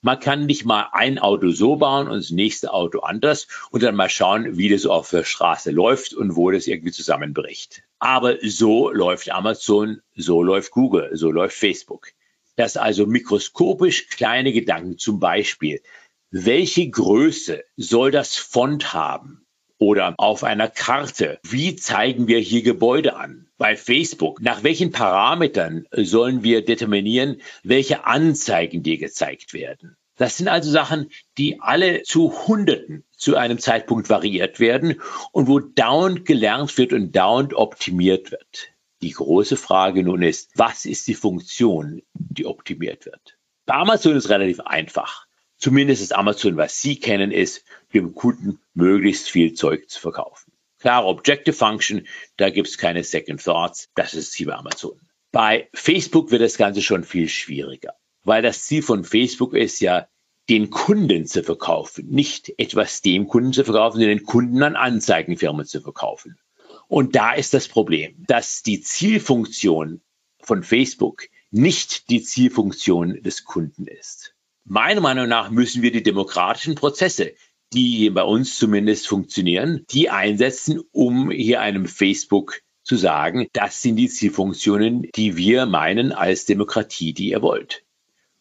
Man 0.00 0.20
kann 0.20 0.46
nicht 0.46 0.64
mal 0.64 0.90
ein 0.92 1.18
Auto 1.18 1.50
so 1.50 1.76
bauen 1.76 2.06
und 2.06 2.18
das 2.18 2.30
nächste 2.30 2.72
Auto 2.72 3.00
anders 3.00 3.48
und 3.70 3.82
dann 3.82 3.96
mal 3.96 4.08
schauen, 4.08 4.56
wie 4.56 4.68
das 4.68 4.86
auf 4.86 5.10
der 5.10 5.24
Straße 5.24 5.72
läuft 5.72 6.14
und 6.14 6.36
wo 6.36 6.52
das 6.52 6.68
irgendwie 6.68 6.92
zusammenbricht. 6.92 7.82
Aber 7.98 8.36
so 8.42 8.90
läuft 8.90 9.30
Amazon, 9.30 10.00
so 10.14 10.42
läuft 10.42 10.70
Google, 10.70 11.10
so 11.14 11.32
läuft 11.32 11.56
Facebook. 11.56 12.12
Das 12.54 12.76
also 12.76 13.06
mikroskopisch 13.06 14.08
kleine 14.08 14.52
Gedanken 14.52 14.98
zum 14.98 15.18
Beispiel. 15.18 15.82
Welche 16.30 16.88
Größe 16.88 17.64
soll 17.76 18.12
das 18.12 18.36
Font 18.36 18.92
haben? 18.92 19.47
Oder 19.78 20.14
auf 20.18 20.42
einer 20.42 20.68
Karte, 20.68 21.38
wie 21.44 21.76
zeigen 21.76 22.26
wir 22.26 22.40
hier 22.40 22.62
Gebäude 22.62 23.14
an? 23.14 23.46
Bei 23.58 23.76
Facebook, 23.76 24.40
nach 24.40 24.64
welchen 24.64 24.90
Parametern 24.90 25.86
sollen 25.92 26.42
wir 26.42 26.64
determinieren, 26.64 27.40
welche 27.62 28.04
Anzeigen 28.04 28.82
dir 28.82 28.98
gezeigt 28.98 29.54
werden? 29.54 29.96
Das 30.16 30.36
sind 30.36 30.48
also 30.48 30.68
Sachen, 30.68 31.10
die 31.38 31.60
alle 31.60 32.02
zu 32.02 32.48
Hunderten 32.48 33.04
zu 33.16 33.36
einem 33.36 33.60
Zeitpunkt 33.60 34.10
variiert 34.10 34.58
werden 34.58 35.00
und 35.30 35.46
wo 35.46 35.60
dauernd 35.60 36.26
gelernt 36.26 36.76
wird 36.76 36.92
und 36.92 37.14
dauernd 37.14 37.54
optimiert 37.54 38.32
wird. 38.32 38.70
Die 39.00 39.12
große 39.12 39.56
Frage 39.56 40.02
nun 40.02 40.22
ist, 40.22 40.50
was 40.56 40.86
ist 40.86 41.06
die 41.06 41.14
Funktion, 41.14 42.02
die 42.14 42.46
optimiert 42.46 43.06
wird? 43.06 43.38
Bei 43.64 43.74
Amazon 43.74 44.16
ist 44.16 44.28
relativ 44.28 44.58
einfach. 44.58 45.27
Zumindest 45.58 46.02
ist 46.02 46.14
Amazon, 46.14 46.56
was 46.56 46.80
Sie 46.80 47.00
kennen, 47.00 47.32
ist, 47.32 47.64
dem 47.92 48.14
Kunden 48.14 48.60
möglichst 48.74 49.28
viel 49.28 49.54
Zeug 49.54 49.90
zu 49.90 50.00
verkaufen. 50.00 50.52
Klare 50.78 51.06
Objective 51.06 51.56
Function, 51.56 52.06
da 52.36 52.50
gibt 52.50 52.68
es 52.68 52.78
keine 52.78 53.02
Second 53.02 53.42
Thoughts, 53.42 53.88
das 53.96 54.14
ist 54.14 54.32
Ziel 54.32 54.46
bei 54.46 54.54
Amazon. 54.54 55.00
Bei 55.32 55.68
Facebook 55.74 56.30
wird 56.30 56.42
das 56.42 56.56
Ganze 56.56 56.80
schon 56.80 57.02
viel 57.02 57.28
schwieriger, 57.28 57.94
weil 58.22 58.40
das 58.42 58.62
Ziel 58.64 58.82
von 58.82 59.04
Facebook 59.04 59.54
ist 59.54 59.80
ja, 59.80 60.08
den 60.48 60.70
Kunden 60.70 61.26
zu 61.26 61.42
verkaufen, 61.42 62.08
nicht 62.08 62.54
etwas 62.56 63.02
dem 63.02 63.26
Kunden 63.26 63.52
zu 63.52 63.64
verkaufen, 63.64 63.98
sondern 63.98 64.16
den 64.16 64.24
Kunden 64.24 64.62
an 64.62 64.76
Anzeigenfirmen 64.76 65.66
zu 65.66 65.82
verkaufen. 65.82 66.38
Und 66.86 67.16
da 67.16 67.34
ist 67.34 67.52
das 67.52 67.68
Problem, 67.68 68.24
dass 68.26 68.62
die 68.62 68.80
Zielfunktion 68.80 70.00
von 70.40 70.62
Facebook 70.62 71.24
nicht 71.50 72.08
die 72.08 72.22
Zielfunktion 72.22 73.22
des 73.22 73.44
Kunden 73.44 73.86
ist. 73.86 74.34
Meiner 74.70 75.00
Meinung 75.00 75.28
nach 75.28 75.48
müssen 75.48 75.80
wir 75.80 75.92
die 75.92 76.02
demokratischen 76.02 76.74
Prozesse, 76.74 77.32
die 77.72 78.10
bei 78.10 78.22
uns 78.22 78.58
zumindest 78.58 79.08
funktionieren, 79.08 79.86
die 79.90 80.10
einsetzen, 80.10 80.82
um 80.92 81.30
hier 81.30 81.62
einem 81.62 81.86
Facebook 81.86 82.60
zu 82.82 82.96
sagen, 82.96 83.46
das 83.54 83.80
sind 83.80 83.96
die 83.96 84.10
Zielfunktionen, 84.10 85.08
die 85.16 85.38
wir 85.38 85.64
meinen 85.64 86.12
als 86.12 86.44
Demokratie, 86.44 87.14
die 87.14 87.30
ihr 87.30 87.40
wollt. 87.40 87.82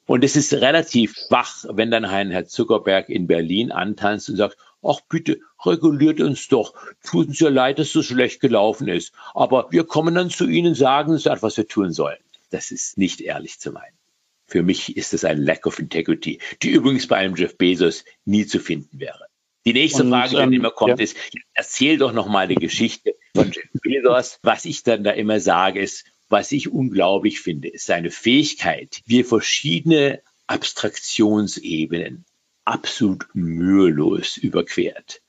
Und 0.06 0.26
es 0.26 0.36
ist 0.36 0.54
relativ 0.54 1.16
schwach, 1.16 1.63
wenn 1.70 1.92
dann 1.92 2.04
ein 2.04 2.32
Herr 2.32 2.46
Zuckerberg 2.46 3.08
in 3.08 3.28
Berlin 3.28 3.72
antanzt 3.72 4.30
und 4.30 4.36
sagt, 4.36 4.58
ach 4.84 5.00
bitte, 5.08 5.40
reguliert 5.66 6.20
uns 6.20 6.50
doch. 6.50 6.74
Tut 7.06 7.30
uns 7.30 7.40
ja 7.40 7.48
leid, 7.48 7.80
dass 7.80 7.94
so 7.94 8.04
schlecht 8.04 8.42
gelaufen 8.42 8.90
ist. 8.90 9.13
Aber 9.34 9.72
wir 9.72 9.86
kommen 9.86 10.16
dann 10.16 10.30
zu 10.30 10.46
Ihnen, 10.46 10.76
sagen 10.76 11.13
uns, 11.13 11.26
was 11.26 11.56
wir 11.56 11.70
tun 11.70 11.94
sollen. 11.94 12.20
Das 12.50 12.72
ist 12.72 12.98
nicht 12.98 13.22
ehrlich 13.22 13.60
zu 13.60 13.72
meinen. 13.72 13.97
Für 14.48 14.64
mich 14.64 14.96
ist 14.96 15.14
es 15.14 15.26
ein 15.26 15.38
Lack 15.38 15.68
of 15.68 15.78
Integrity, 15.80 16.40
die 16.64 16.70
übrigens 16.70 17.08
bei 17.08 17.18
einem 17.18 17.36
Jeff 17.36 17.58
Bezos 17.58 18.06
nie 18.26 18.46
zu 18.46 18.60
finden 18.60 19.00
wäre. 19.00 19.28
Die 19.66 19.74
nächste 19.74 20.04
und, 20.04 20.10
Frage, 20.10 20.30
die 20.30 20.42
ähm, 20.42 20.54
immer 20.54 20.72
kommt, 20.72 21.00
ja. 21.00 21.04
ist, 21.04 21.18
erzähl 21.54 21.98
doch 21.98 22.14
noch 22.14 22.28
mal 22.28 22.46
eine 22.46 22.56
Geschichte 22.56 23.16
von 23.36 23.52
Jeff 23.52 23.70
Bezos. 23.84 24.40
Was 24.42 24.64
ich 24.64 24.84
dann 24.84 25.04
da 25.04 25.12
immer 25.12 25.42
sage, 25.42 25.82
ist, 25.82 26.06
was 26.30 26.54
ich 26.54 26.72
unglaublich 26.72 27.42
finde, 27.42 27.68
ist 27.68 27.86
seine 27.86 28.10
Fähigkeit, 28.10 29.02
wie 29.06 29.24
verschiedene 29.24 30.22
Abstraktionsebenen 30.48 32.26
absolut 32.64 33.26
mühelos 33.34 34.38
überquert. 34.38 35.22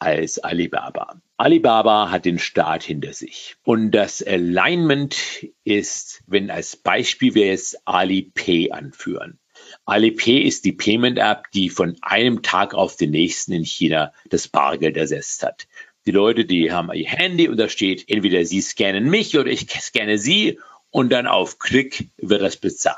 als 0.00 0.38
Alibaba. 0.38 1.20
Alibaba 1.36 2.10
hat 2.10 2.24
den 2.24 2.38
Staat 2.38 2.82
hinter 2.82 3.12
sich. 3.12 3.56
Und 3.62 3.92
das 3.92 4.22
Alignment 4.22 5.16
ist, 5.64 6.22
wenn 6.26 6.50
als 6.50 6.76
Beispiel 6.76 7.34
wir 7.34 7.46
jetzt 7.46 7.86
Alipay 7.86 8.72
anführen. 8.72 9.38
Alipay 9.84 10.38
ist 10.40 10.64
die 10.64 10.72
Payment 10.72 11.18
App, 11.18 11.50
die 11.52 11.68
von 11.70 11.96
einem 12.02 12.42
Tag 12.42 12.74
auf 12.74 12.96
den 12.96 13.10
nächsten 13.10 13.52
in 13.52 13.64
China 13.64 14.12
das 14.28 14.48
Bargeld 14.48 14.96
ersetzt 14.96 15.42
hat. 15.42 15.68
Die 16.06 16.12
Leute, 16.12 16.44
die 16.46 16.72
haben 16.72 16.92
ihr 16.92 17.08
Handy 17.08 17.48
und 17.48 17.58
da 17.58 17.68
steht, 17.68 18.08
entweder 18.08 18.44
sie 18.44 18.62
scannen 18.62 19.10
mich 19.10 19.36
oder 19.38 19.50
ich 19.50 19.68
scanne 19.70 20.18
sie 20.18 20.58
und 20.90 21.10
dann 21.12 21.26
auf 21.26 21.58
Klick 21.58 22.08
wird 22.16 22.42
das 22.42 22.56
bezahlt. 22.56 22.96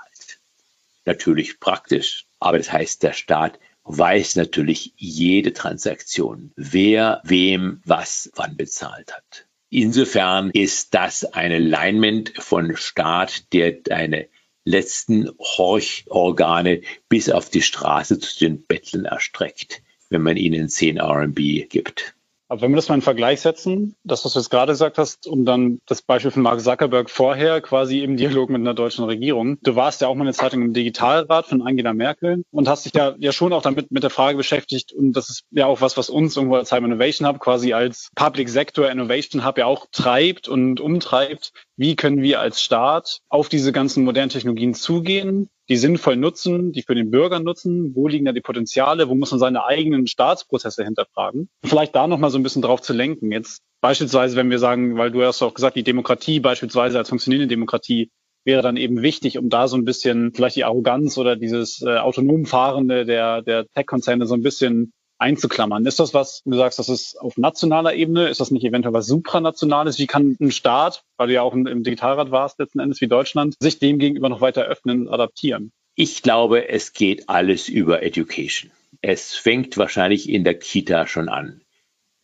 Natürlich 1.05 1.59
praktisch, 1.59 2.27
aber 2.39 2.59
das 2.59 2.73
heißt, 2.73 3.03
der 3.03 3.13
Staat 3.13 3.59
weiß 3.85 4.37
natürlich 4.37 4.93
jede 4.97 5.53
Transaktion, 5.53 6.53
wer 6.57 7.21
wem 7.25 7.81
was 7.85 8.31
wann 8.35 8.57
bezahlt 8.57 9.13
hat. 9.13 9.47
Insofern 9.71 10.51
ist 10.51 10.95
das 10.95 11.25
ein 11.25 11.51
Alignment 11.51 12.35
von 12.37 12.77
Staat, 12.77 13.53
der 13.53 13.73
deine 13.73 14.29
letzten 14.65 15.31
Horchorgane 15.39 16.83
bis 17.09 17.31
auf 17.31 17.51
die 17.51 17.63
Straße 17.63 18.19
zu 18.19 18.39
den 18.39 18.65
Bettlern 18.65 19.07
erstreckt, 19.07 19.83
wenn 20.11 20.23
man 20.23 20.37
ihnen 20.37 20.69
10 20.69 21.01
RMB 21.01 21.69
gibt. 21.69 22.15
Aber 22.53 22.61
wenn 22.61 22.73
wir 22.73 22.77
das 22.77 22.91
mal 22.91 22.97
in 22.97 23.01
Vergleich 23.01 23.41
setzen, 23.41 23.97
das, 24.05 24.27
was 24.27 24.35
du 24.35 24.39
jetzt 24.39 24.51
gerade 24.51 24.73
gesagt 24.73 24.99
hast, 24.99 25.27
um 25.27 25.47
dann 25.47 25.81
das 25.87 26.03
Beispiel 26.03 26.31
von 26.31 26.43
Mark 26.43 26.61
Zuckerberg 26.61 27.09
vorher 27.09 27.63
quasi 27.63 28.01
im 28.01 28.19
Dialog 28.19 28.51
mit 28.51 28.61
einer 28.61 28.75
deutschen 28.75 29.07
Regierung. 29.07 29.57
Du 29.63 29.75
warst 29.75 30.03
ja 30.03 30.09
auch 30.09 30.15
mal 30.15 30.25
eine 30.25 30.35
Zeitung 30.35 30.61
im 30.61 30.75
Digitalrat 30.75 31.47
von 31.47 31.63
Angela 31.63 31.95
Merkel 31.95 32.45
und 32.51 32.69
hast 32.69 32.85
dich 32.85 32.93
ja, 32.93 33.15
ja 33.17 33.33
schon 33.33 33.55
auch 33.55 33.63
damit 33.63 33.91
mit 33.91 34.03
der 34.03 34.11
Frage 34.11 34.37
beschäftigt. 34.37 34.93
Und 34.93 35.15
das 35.15 35.31
ist 35.31 35.45
ja 35.51 35.65
auch 35.65 35.81
was, 35.81 35.97
was 35.97 36.11
uns 36.11 36.37
irgendwo 36.37 36.57
als 36.57 36.69
Time 36.69 36.89
Innovation 36.89 37.27
Hub 37.27 37.41
quasi 37.41 37.73
als 37.73 38.11
Public 38.17 38.51
Sector 38.51 38.91
Innovation 38.91 39.47
Hub 39.47 39.57
ja 39.57 39.65
auch 39.65 39.87
treibt 39.91 40.47
und 40.47 40.79
umtreibt. 40.79 41.55
Wie 41.77 41.97
können 41.97 42.23
wir 42.23 42.41
als 42.41 42.61
Staat 42.63 43.21
auf 43.29 43.49
diese 43.49 43.73
ganzen 43.73 44.05
modernen 44.05 44.31
Technologien 44.31 44.75
zugehen? 44.75 45.49
die 45.69 45.77
sinnvoll 45.77 46.17
nutzen, 46.17 46.73
die 46.73 46.83
für 46.83 46.95
den 46.95 47.11
Bürger 47.11 47.41
nutzen, 47.41 47.95
wo 47.95 48.07
liegen 48.09 48.25
da 48.25 48.33
die 48.33 48.43
Potenziale, 48.43 49.09
wo 49.09 49.15
muss 49.15 49.31
man 49.31 49.41
seine 49.41 49.65
eigenen 49.65 50.07
Staatsprozesse 50.07 50.85
hinterfragen. 50.85 51.49
Vielleicht 51.65 51.95
da 51.95 52.07
nochmal 52.07 52.31
so 52.31 52.39
ein 52.39 52.43
bisschen 52.43 52.61
drauf 52.61 52.83
zu 52.83 52.93
lenken. 52.93 53.33
Jetzt 53.33 53.63
beispielsweise, 53.81 54.37
wenn 54.37 54.51
wir 54.51 54.59
sagen, 54.59 54.99
weil 54.99 55.11
du 55.11 55.25
hast 55.25 55.41
auch 55.41 55.55
gesagt, 55.55 55.77
die 55.77 55.83
Demokratie 55.83 56.41
beispielsweise 56.41 56.99
als 56.99 57.09
funktionierende 57.09 57.49
Demokratie 57.49 58.11
wäre 58.45 58.61
dann 58.61 58.77
eben 58.77 59.01
wichtig, 59.01 59.39
um 59.39 59.49
da 59.49 59.67
so 59.67 59.77
ein 59.77 59.87
bisschen 59.87 60.35
vielleicht 60.35 60.57
die 60.57 60.65
Arroganz 60.65 61.17
oder 61.17 61.37
dieses 61.37 61.81
äh, 61.81 61.97
autonom 61.97 62.45
Fahrende 62.45 63.07
der, 63.07 63.41
der 63.41 63.67
Tech-Konzerne 63.69 64.27
so 64.27 64.35
ein 64.35 64.43
bisschen 64.43 64.93
einzuklammern. 65.23 65.87
Ist 65.87 66.01
das 66.01 66.13
was, 66.13 66.43
du 66.45 66.57
sagst, 66.57 66.79
das 66.79 66.89
ist 66.89 67.19
auf 67.19 67.39
nationaler 67.39 67.95
Ebene? 67.95 68.29
Ist 68.29 68.41
das 68.41 68.51
nicht 68.51 68.65
eventuell 68.65 68.93
was 68.93 69.07
supranationales? 69.07 69.99
Wie 69.99 70.07
kann 70.07 70.37
ein 70.41 70.51
Staat, 70.51 71.05
weil 71.17 71.29
du 71.29 71.35
ja 71.35 71.43
auch 71.43 71.55
im 71.55 71.83
Digitalrat 71.83 72.31
warst 72.31 72.59
letzten 72.59 72.81
Endes 72.81 73.01
wie 73.01 73.09
Deutschland, 73.09 73.55
sich 73.61 73.79
dem 73.79 73.99
gegenüber 73.99 74.29
noch 74.29 74.41
weiter 74.41 74.63
öffnen 74.65 75.07
und 75.07 75.15
adaptieren? 75.15 75.73
Ich 75.95 76.23
glaube, 76.23 76.69
es 76.69 76.93
geht 76.93 77.29
alles 77.29 77.69
über 77.69 78.03
Education. 78.03 78.71
Es 79.01 79.35
fängt 79.35 79.77
wahrscheinlich 79.79 80.29
in 80.29 80.45
der 80.45 80.59
Kita 80.59 81.07
schon 81.07 81.29
an. 81.29 81.63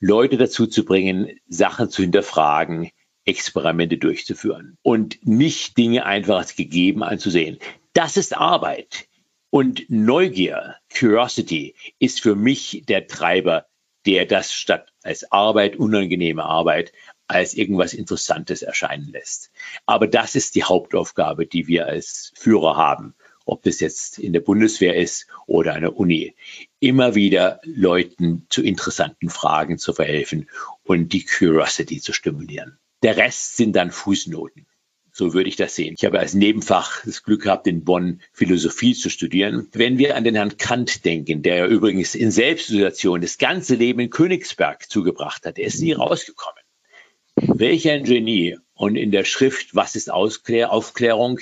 Leute 0.00 0.36
dazu 0.36 0.66
zu 0.66 0.84
bringen, 0.84 1.30
Sachen 1.48 1.90
zu 1.90 2.02
hinterfragen, 2.02 2.90
Experimente 3.24 3.98
durchzuführen 3.98 4.78
und 4.82 5.18
nicht 5.26 5.76
Dinge 5.76 6.06
einfach 6.06 6.38
als 6.38 6.56
gegeben 6.56 7.02
anzusehen. 7.02 7.58
Das 7.92 8.16
ist 8.16 8.36
Arbeit. 8.36 9.06
Und 9.50 9.86
Neugier, 9.88 10.76
Curiosity, 10.94 11.74
ist 11.98 12.20
für 12.20 12.34
mich 12.34 12.84
der 12.86 13.06
Treiber, 13.06 13.66
der 14.04 14.26
das 14.26 14.52
statt 14.52 14.92
als 15.02 15.32
Arbeit, 15.32 15.76
unangenehme 15.76 16.44
Arbeit, 16.44 16.92
als 17.28 17.54
irgendwas 17.54 17.94
Interessantes 17.94 18.62
erscheinen 18.62 19.08
lässt. 19.10 19.50
Aber 19.86 20.06
das 20.06 20.34
ist 20.34 20.54
die 20.54 20.64
Hauptaufgabe, 20.64 21.46
die 21.46 21.66
wir 21.66 21.86
als 21.86 22.32
Führer 22.36 22.76
haben, 22.76 23.14
ob 23.46 23.62
das 23.62 23.80
jetzt 23.80 24.18
in 24.18 24.34
der 24.34 24.40
Bundeswehr 24.40 24.96
ist 24.96 25.26
oder 25.46 25.74
an 25.74 25.80
der 25.80 25.96
Uni. 25.96 26.34
Immer 26.78 27.14
wieder 27.14 27.60
Leuten 27.64 28.46
zu 28.50 28.62
interessanten 28.62 29.30
Fragen 29.30 29.78
zu 29.78 29.94
verhelfen 29.94 30.48
und 30.84 31.12
die 31.14 31.24
Curiosity 31.24 32.00
zu 32.00 32.12
stimulieren. 32.12 32.78
Der 33.02 33.16
Rest 33.16 33.56
sind 33.56 33.76
dann 33.76 33.90
Fußnoten. 33.90 34.66
So 35.18 35.34
würde 35.34 35.48
ich 35.48 35.56
das 35.56 35.74
sehen. 35.74 35.96
Ich 35.98 36.04
habe 36.04 36.20
als 36.20 36.34
Nebenfach 36.34 37.04
das 37.04 37.24
Glück 37.24 37.42
gehabt, 37.42 37.66
in 37.66 37.82
Bonn 37.82 38.20
Philosophie 38.32 38.94
zu 38.94 39.10
studieren. 39.10 39.66
Wenn 39.72 39.98
wir 39.98 40.14
an 40.14 40.22
den 40.22 40.36
Herrn 40.36 40.58
Kant 40.58 41.04
denken, 41.04 41.42
der 41.42 41.66
übrigens 41.66 42.14
in 42.14 42.30
Selbstisolation 42.30 43.20
das 43.20 43.36
ganze 43.36 43.74
Leben 43.74 43.98
in 43.98 44.10
Königsberg 44.10 44.88
zugebracht 44.88 45.44
hat, 45.44 45.58
er 45.58 45.66
ist 45.66 45.80
nie 45.80 45.92
rausgekommen. 45.92 46.62
Welch 47.34 47.90
ein 47.90 48.04
Genie. 48.04 48.58
Und 48.74 48.94
in 48.94 49.10
der 49.10 49.24
Schrift 49.24 49.74
Was 49.74 49.96
ist 49.96 50.08
Ausklär 50.08 50.70
Aufklärung? 50.72 51.40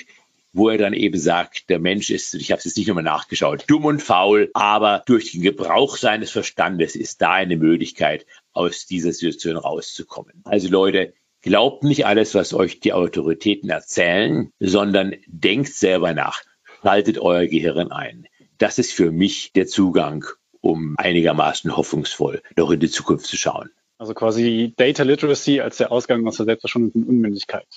wo 0.54 0.70
er 0.70 0.78
dann 0.78 0.94
eben 0.94 1.18
sagt, 1.18 1.68
der 1.68 1.78
Mensch 1.78 2.08
ist, 2.08 2.32
ich 2.32 2.50
habe 2.50 2.60
es 2.60 2.64
jetzt 2.64 2.78
nicht 2.78 2.86
nochmal 2.86 3.04
nachgeschaut, 3.04 3.64
dumm 3.66 3.84
und 3.84 4.02
faul, 4.02 4.50
aber 4.54 5.02
durch 5.04 5.32
den 5.32 5.42
Gebrauch 5.42 5.98
seines 5.98 6.30
Verstandes 6.30 6.96
ist 6.96 7.20
da 7.20 7.32
eine 7.32 7.58
Möglichkeit, 7.58 8.24
aus 8.54 8.86
dieser 8.86 9.12
Situation 9.12 9.58
rauszukommen. 9.58 10.32
Also 10.44 10.70
Leute, 10.70 11.12
Glaubt 11.46 11.84
nicht 11.84 12.06
alles, 12.06 12.34
was 12.34 12.54
euch 12.54 12.80
die 12.80 12.92
Autoritäten 12.92 13.70
erzählen, 13.70 14.50
sondern 14.58 15.14
denkt 15.28 15.72
selber 15.72 16.12
nach. 16.12 16.42
Schaltet 16.82 17.20
euer 17.20 17.46
Gehirn 17.46 17.92
ein. 17.92 18.26
Das 18.58 18.80
ist 18.80 18.92
für 18.92 19.12
mich 19.12 19.52
der 19.52 19.68
Zugang, 19.68 20.24
um 20.60 20.96
einigermaßen 20.98 21.76
hoffnungsvoll 21.76 22.42
noch 22.56 22.72
in 22.72 22.80
die 22.80 22.90
Zukunft 22.90 23.26
zu 23.26 23.36
schauen. 23.36 23.70
Also 23.96 24.12
quasi 24.12 24.74
Data 24.76 25.04
Literacy 25.04 25.60
als 25.60 25.76
der 25.76 25.92
Ausgang 25.92 26.26
aus 26.26 26.38
der 26.38 26.46
Selbstverschwendung 26.46 27.02
und 27.02 27.08
Unmündigkeit. 27.08 27.68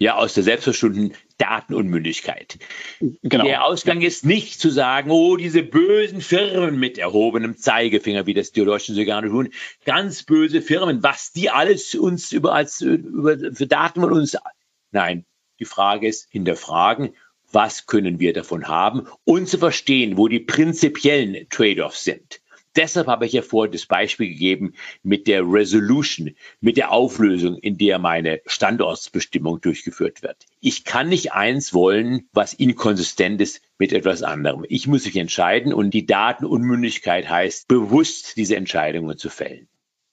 Ja, 0.00 0.14
aus 0.14 0.34
der 0.34 0.44
selbstverschuldeten 0.44 1.14
Datenunmündigkeit. 1.38 2.58
Genau. 3.00 3.44
Der 3.44 3.64
Ausgang 3.64 4.00
ist 4.00 4.24
nicht 4.24 4.60
zu 4.60 4.70
sagen, 4.70 5.10
oh, 5.10 5.36
diese 5.36 5.64
bösen 5.64 6.20
Firmen 6.20 6.78
mit 6.78 6.98
erhobenem 6.98 7.56
Zeigefinger, 7.56 8.24
wie 8.26 8.34
das 8.34 8.52
die 8.52 8.64
Deutschen 8.64 8.94
so 8.94 9.04
gerne 9.04 9.28
tun, 9.28 9.48
ganz 9.84 10.22
böse 10.22 10.62
Firmen, 10.62 11.02
was 11.02 11.32
die 11.32 11.50
alles 11.50 11.96
uns 11.96 12.30
über, 12.30 12.54
als, 12.54 12.80
über, 12.80 13.36
für 13.52 13.66
Daten 13.66 14.00
von 14.00 14.12
uns. 14.12 14.36
Nein, 14.92 15.26
die 15.58 15.64
Frage 15.64 16.06
ist 16.06 16.28
hinterfragen, 16.30 17.14
was 17.50 17.86
können 17.86 18.20
wir 18.20 18.32
davon 18.32 18.68
haben 18.68 19.08
und 19.24 19.48
zu 19.48 19.58
verstehen, 19.58 20.16
wo 20.16 20.28
die 20.28 20.40
prinzipiellen 20.40 21.48
Trade-offs 21.48 22.04
sind. 22.04 22.40
Deshalb 22.76 23.06
habe 23.06 23.26
ich 23.26 23.32
ja 23.32 23.42
vorhin 23.42 23.72
das 23.72 23.86
Beispiel 23.86 24.28
gegeben 24.28 24.74
mit 25.02 25.26
der 25.26 25.42
Resolution, 25.42 26.34
mit 26.60 26.76
der 26.76 26.92
Auflösung, 26.92 27.56
in 27.56 27.78
der 27.78 27.98
meine 27.98 28.40
Standortsbestimmung 28.46 29.60
durchgeführt 29.60 30.22
wird. 30.22 30.46
Ich 30.60 30.84
kann 30.84 31.08
nicht 31.08 31.32
eins 31.32 31.74
wollen, 31.74 32.28
was 32.32 32.54
inkonsistent 32.54 33.40
ist 33.40 33.60
mit 33.78 33.92
etwas 33.92 34.22
anderem. 34.22 34.64
Ich 34.68 34.86
muss 34.86 35.06
mich 35.06 35.16
entscheiden 35.16 35.72
und 35.72 35.90
die 35.90 36.06
Datenunmündigkeit 36.06 37.28
heißt, 37.28 37.68
bewusst 37.68 38.36
diese 38.36 38.56
Entscheidungen 38.56 39.18
zu 39.18 39.30
fällen. 39.30 39.68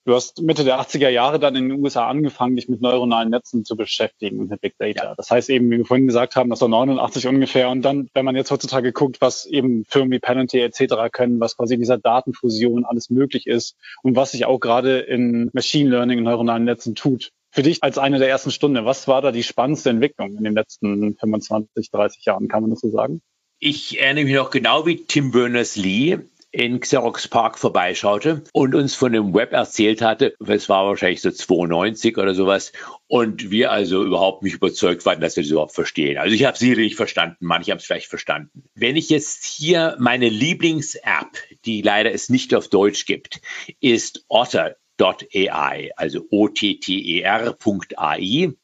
Du 0.05 0.13
hast 0.13 0.39
Mitte 0.43 0.63
der 0.63 0.79
80er 0.79 1.09
Jahre 1.09 1.39
dann 1.39 1.55
in 1.55 1.67
den 1.67 1.83
USA 1.83 2.07
angefangen, 2.07 2.55
dich 2.55 2.69
mit 2.69 2.79
neuronalen 2.79 3.31
Netzen 3.31 3.65
zu 3.65 3.75
beschäftigen 3.75 4.39
und 4.39 4.51
mit 4.51 4.61
Big 4.61 4.75
Data. 4.77 5.15
Das 5.15 5.31
heißt 5.31 5.49
eben, 5.49 5.71
wie 5.71 5.79
wir 5.79 5.85
vorhin 5.85 6.05
gesagt 6.05 6.35
haben, 6.35 6.51
das 6.51 6.61
war 6.61 6.67
89 6.67 7.25
ungefähr. 7.25 7.69
Und 7.69 7.81
dann, 7.81 8.07
wenn 8.13 8.23
man 8.23 8.35
jetzt 8.35 8.51
heutzutage 8.51 8.93
guckt, 8.93 9.19
was 9.19 9.47
eben 9.47 9.83
Firmen 9.85 10.11
wie 10.11 10.19
Penalty 10.19 10.59
etc. 10.59 11.11
können, 11.11 11.39
was 11.39 11.57
quasi 11.57 11.73
in 11.73 11.79
dieser 11.79 11.97
Datenfusion 11.97 12.85
alles 12.85 13.09
möglich 13.09 13.47
ist 13.47 13.77
und 14.03 14.15
was 14.15 14.33
sich 14.33 14.45
auch 14.45 14.59
gerade 14.59 14.99
in 14.99 15.49
Machine 15.53 15.89
Learning 15.89 16.19
und 16.19 16.25
neuronalen 16.25 16.65
Netzen 16.65 16.93
tut. 16.93 17.31
Für 17.49 17.63
dich 17.63 17.81
als 17.81 17.97
eine 17.97 18.19
der 18.19 18.29
ersten 18.29 18.51
Stunde, 18.51 18.85
was 18.85 19.07
war 19.07 19.23
da 19.23 19.31
die 19.31 19.41
spannendste 19.41 19.89
Entwicklung 19.89 20.37
in 20.37 20.43
den 20.43 20.53
letzten 20.53 21.15
25, 21.17 21.89
30 21.89 22.25
Jahren? 22.25 22.47
Kann 22.47 22.61
man 22.61 22.69
das 22.69 22.81
so 22.81 22.91
sagen? 22.91 23.21
Ich 23.57 23.99
erinnere 23.99 24.25
mich 24.25 24.35
noch 24.35 24.51
genau 24.51 24.85
wie 24.85 24.97
Tim 24.97 25.31
Berners-Lee 25.31 26.19
in 26.55 26.79
Xerox 26.79 27.27
Park 27.27 27.59
vorbeischaute 27.59 28.45
und 28.53 28.75
uns 28.75 28.95
von 28.95 29.11
dem 29.11 29.33
Web 29.33 29.51
erzählt 29.51 30.01
hatte. 30.01 30.35
Es 30.39 30.69
war 30.69 30.85
wahrscheinlich 30.85 31.19
so 31.21 31.29
92 31.29 32.17
oder 32.17 32.33
sowas. 32.33 32.71
Und 33.07 33.51
wir 33.51 33.73
also 33.73 34.05
überhaupt 34.05 34.41
nicht 34.41 34.53
überzeugt 34.55 35.05
waren, 35.05 35.19
dass 35.19 35.35
wir 35.35 35.43
das 35.43 35.51
überhaupt 35.51 35.75
verstehen. 35.75 36.17
Also 36.17 36.33
ich 36.33 36.45
habe 36.45 36.57
sie 36.57 36.73
nicht 36.75 36.95
verstanden, 36.95 37.35
manche 37.41 37.71
haben 37.71 37.79
es 37.79 37.85
vielleicht 37.85 38.07
verstanden. 38.07 38.63
Wenn 38.73 38.95
ich 38.95 39.09
jetzt 39.09 39.43
hier 39.43 39.97
meine 39.99 40.29
Lieblings-App, 40.29 41.37
die 41.65 41.81
leider 41.81 42.13
es 42.13 42.29
nicht 42.29 42.55
auf 42.55 42.69
Deutsch 42.69 43.05
gibt, 43.05 43.41
ist 43.81 44.23
Otter.ai, 44.29 45.91
also 45.97 46.25
O-T-T-E-R.ai. 46.29 47.53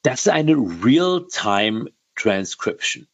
Das 0.01 0.21
ist 0.21 0.29
eine 0.29 0.53
Real-Time 0.53 1.91
Transcription. 2.15 3.07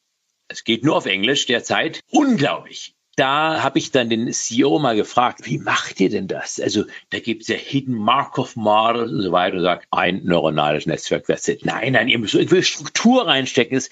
Es 0.49 0.63
geht 0.63 0.83
nur 0.83 0.97
auf 0.97 1.07
Englisch 1.07 1.47
derzeit. 1.47 1.99
Unglaublich 2.11 2.93
da 3.17 3.63
habe 3.63 3.79
ich 3.79 3.91
dann 3.91 4.09
den 4.09 4.31
CEO 4.31 4.77
mal 4.77 4.95
gefragt, 4.95 5.41
wie 5.45 5.57
macht 5.57 5.99
ihr 5.99 6.09
denn 6.09 6.27
das? 6.27 6.59
Also 6.59 6.85
da 7.09 7.19
gibt 7.19 7.41
es 7.41 7.47
ja 7.47 7.55
Hidden 7.55 7.95
Markov 7.95 8.55
Model 8.55 9.11
und 9.11 9.21
so 9.23 9.31
weiter 9.31 9.57
und 9.57 9.63
sagt, 9.63 9.87
ein 9.89 10.21
neuronales 10.23 10.85
Netzwerk, 10.85 11.25
that's 11.25 11.47
it. 11.47 11.65
Nein, 11.65 11.93
nein, 11.93 12.09
ihr 12.09 12.19
müsst 12.19 12.35
irgendwie 12.35 12.61
Struktur 12.61 13.25
reinstecken, 13.25 13.75
ist 13.75 13.91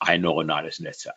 ein 0.00 0.22
neuronales 0.22 0.80
Netzwerk. 0.80 1.16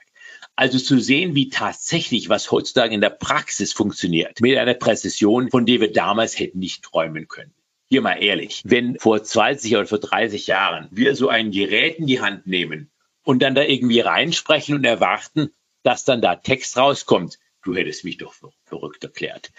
Also 0.55 0.77
zu 0.77 0.99
sehen, 0.99 1.33
wie 1.33 1.49
tatsächlich 1.49 2.29
was 2.29 2.51
heutzutage 2.51 2.93
in 2.93 3.01
der 3.01 3.09
Praxis 3.09 3.73
funktioniert, 3.73 4.39
mit 4.39 4.55
einer 4.55 4.75
Präzision, 4.75 5.49
von 5.49 5.65
der 5.65 5.81
wir 5.81 5.91
damals 5.91 6.37
hätten 6.37 6.59
nicht 6.59 6.83
träumen 6.83 7.27
können. 7.27 7.53
Hier 7.89 8.01
mal 8.01 8.21
ehrlich, 8.21 8.61
wenn 8.65 8.99
vor 8.99 9.23
20 9.23 9.75
oder 9.75 9.87
vor 9.87 9.99
30 9.99 10.45
Jahren 10.45 10.89
wir 10.91 11.15
so 11.15 11.29
ein 11.29 11.49
Gerät 11.49 11.97
in 11.97 12.05
die 12.05 12.21
Hand 12.21 12.45
nehmen 12.45 12.91
und 13.23 13.41
dann 13.41 13.55
da 13.55 13.63
irgendwie 13.63 14.01
reinsprechen 14.01 14.75
und 14.75 14.83
erwarten, 14.83 15.49
dass 15.81 16.03
dann 16.03 16.21
da 16.21 16.35
Text 16.35 16.77
rauskommt, 16.77 17.39
du 17.67 17.75
hättest 17.75 18.05
mich 18.05 18.17
doch 18.17 18.33
für 18.33 18.49
verrückt 18.63 19.03
erklärt. 19.03 19.51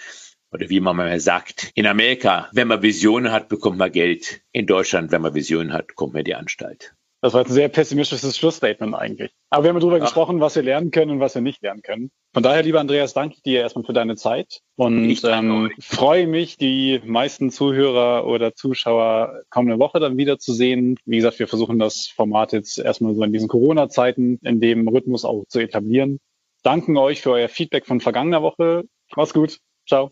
Oder 0.51 0.71
wie 0.71 0.81
man 0.81 0.97
mal 0.97 1.21
sagt, 1.21 1.71
in 1.75 1.87
Amerika, 1.87 2.49
wenn 2.53 2.69
man 2.69 2.83
Visionen 2.83 3.33
hat, 3.33 3.49
bekommt 3.49 3.77
man 3.77 3.93
Geld. 3.93 4.41
In 4.53 4.67
Deutschland, 4.67 5.13
wenn 5.13 5.21
man 5.21 5.35
Visionen 5.35 5.75
hat, 5.75 5.95
kommt 5.95 6.15
man 6.15 6.21
in 6.21 6.25
die 6.25 6.35
Anstalt. 6.35 6.95
Das 7.21 7.35
war 7.35 7.45
ein 7.45 7.51
sehr 7.51 7.69
pessimistisches 7.69 8.37
Schlussstatement 8.39 8.95
eigentlich. 8.95 9.33
Aber 9.51 9.65
wir 9.65 9.71
haben 9.71 9.81
darüber 9.81 9.97
Ach. 9.97 10.03
gesprochen, 10.03 10.41
was 10.41 10.55
wir 10.55 10.63
lernen 10.63 10.93
können 10.93 11.11
und 11.11 11.21
was 11.21 11.35
wir 11.35 11.43
nicht 11.43 11.61
lernen 11.63 11.83
können. 11.83 12.11
Von 12.33 12.45
daher, 12.45 12.63
lieber 12.63 12.79
Andreas, 12.79 13.13
danke 13.13 13.35
ich 13.37 13.43
dir 13.43 13.61
erstmal 13.61 13.85
für 13.85 13.93
deine 13.93 14.15
Zeit 14.15 14.61
und 14.77 15.21
ähm, 15.25 15.73
freue 15.81 16.29
mich, 16.29 16.57
die 16.59 17.01
meisten 17.05 17.51
Zuhörer 17.51 18.25
oder 18.27 18.55
Zuschauer 18.55 19.43
kommende 19.51 19.81
Woche 19.81 19.99
dann 19.99 20.17
wieder 20.17 20.39
zu 20.39 20.53
sehen. 20.53 20.97
Wie 21.07 21.17
gesagt, 21.17 21.41
wir 21.41 21.49
versuchen 21.49 21.81
das 21.81 22.07
Format 22.07 22.53
jetzt 22.53 22.79
erstmal 22.79 23.15
so 23.17 23.25
in 23.25 23.33
diesen 23.33 23.49
Corona-Zeiten 23.49 24.39
in 24.43 24.61
dem 24.61 24.87
Rhythmus 24.87 25.25
auch 25.25 25.45
zu 25.49 25.59
etablieren 25.59 26.21
danken 26.63 26.97
euch 26.97 27.21
für 27.21 27.33
euer 27.33 27.49
Feedback 27.49 27.87
von 27.87 28.01
vergangener 28.01 28.43
Woche. 28.43 28.85
Macht's 29.17 29.35
gut. 29.35 29.59
Ciao. 29.87 30.11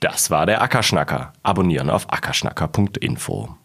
Das 0.00 0.30
war 0.30 0.46
der 0.46 0.62
Ackerschnacker. 0.62 1.32
Abonnieren 1.42 1.90
auf 1.90 2.12
ackerschnacker.info. 2.12 3.57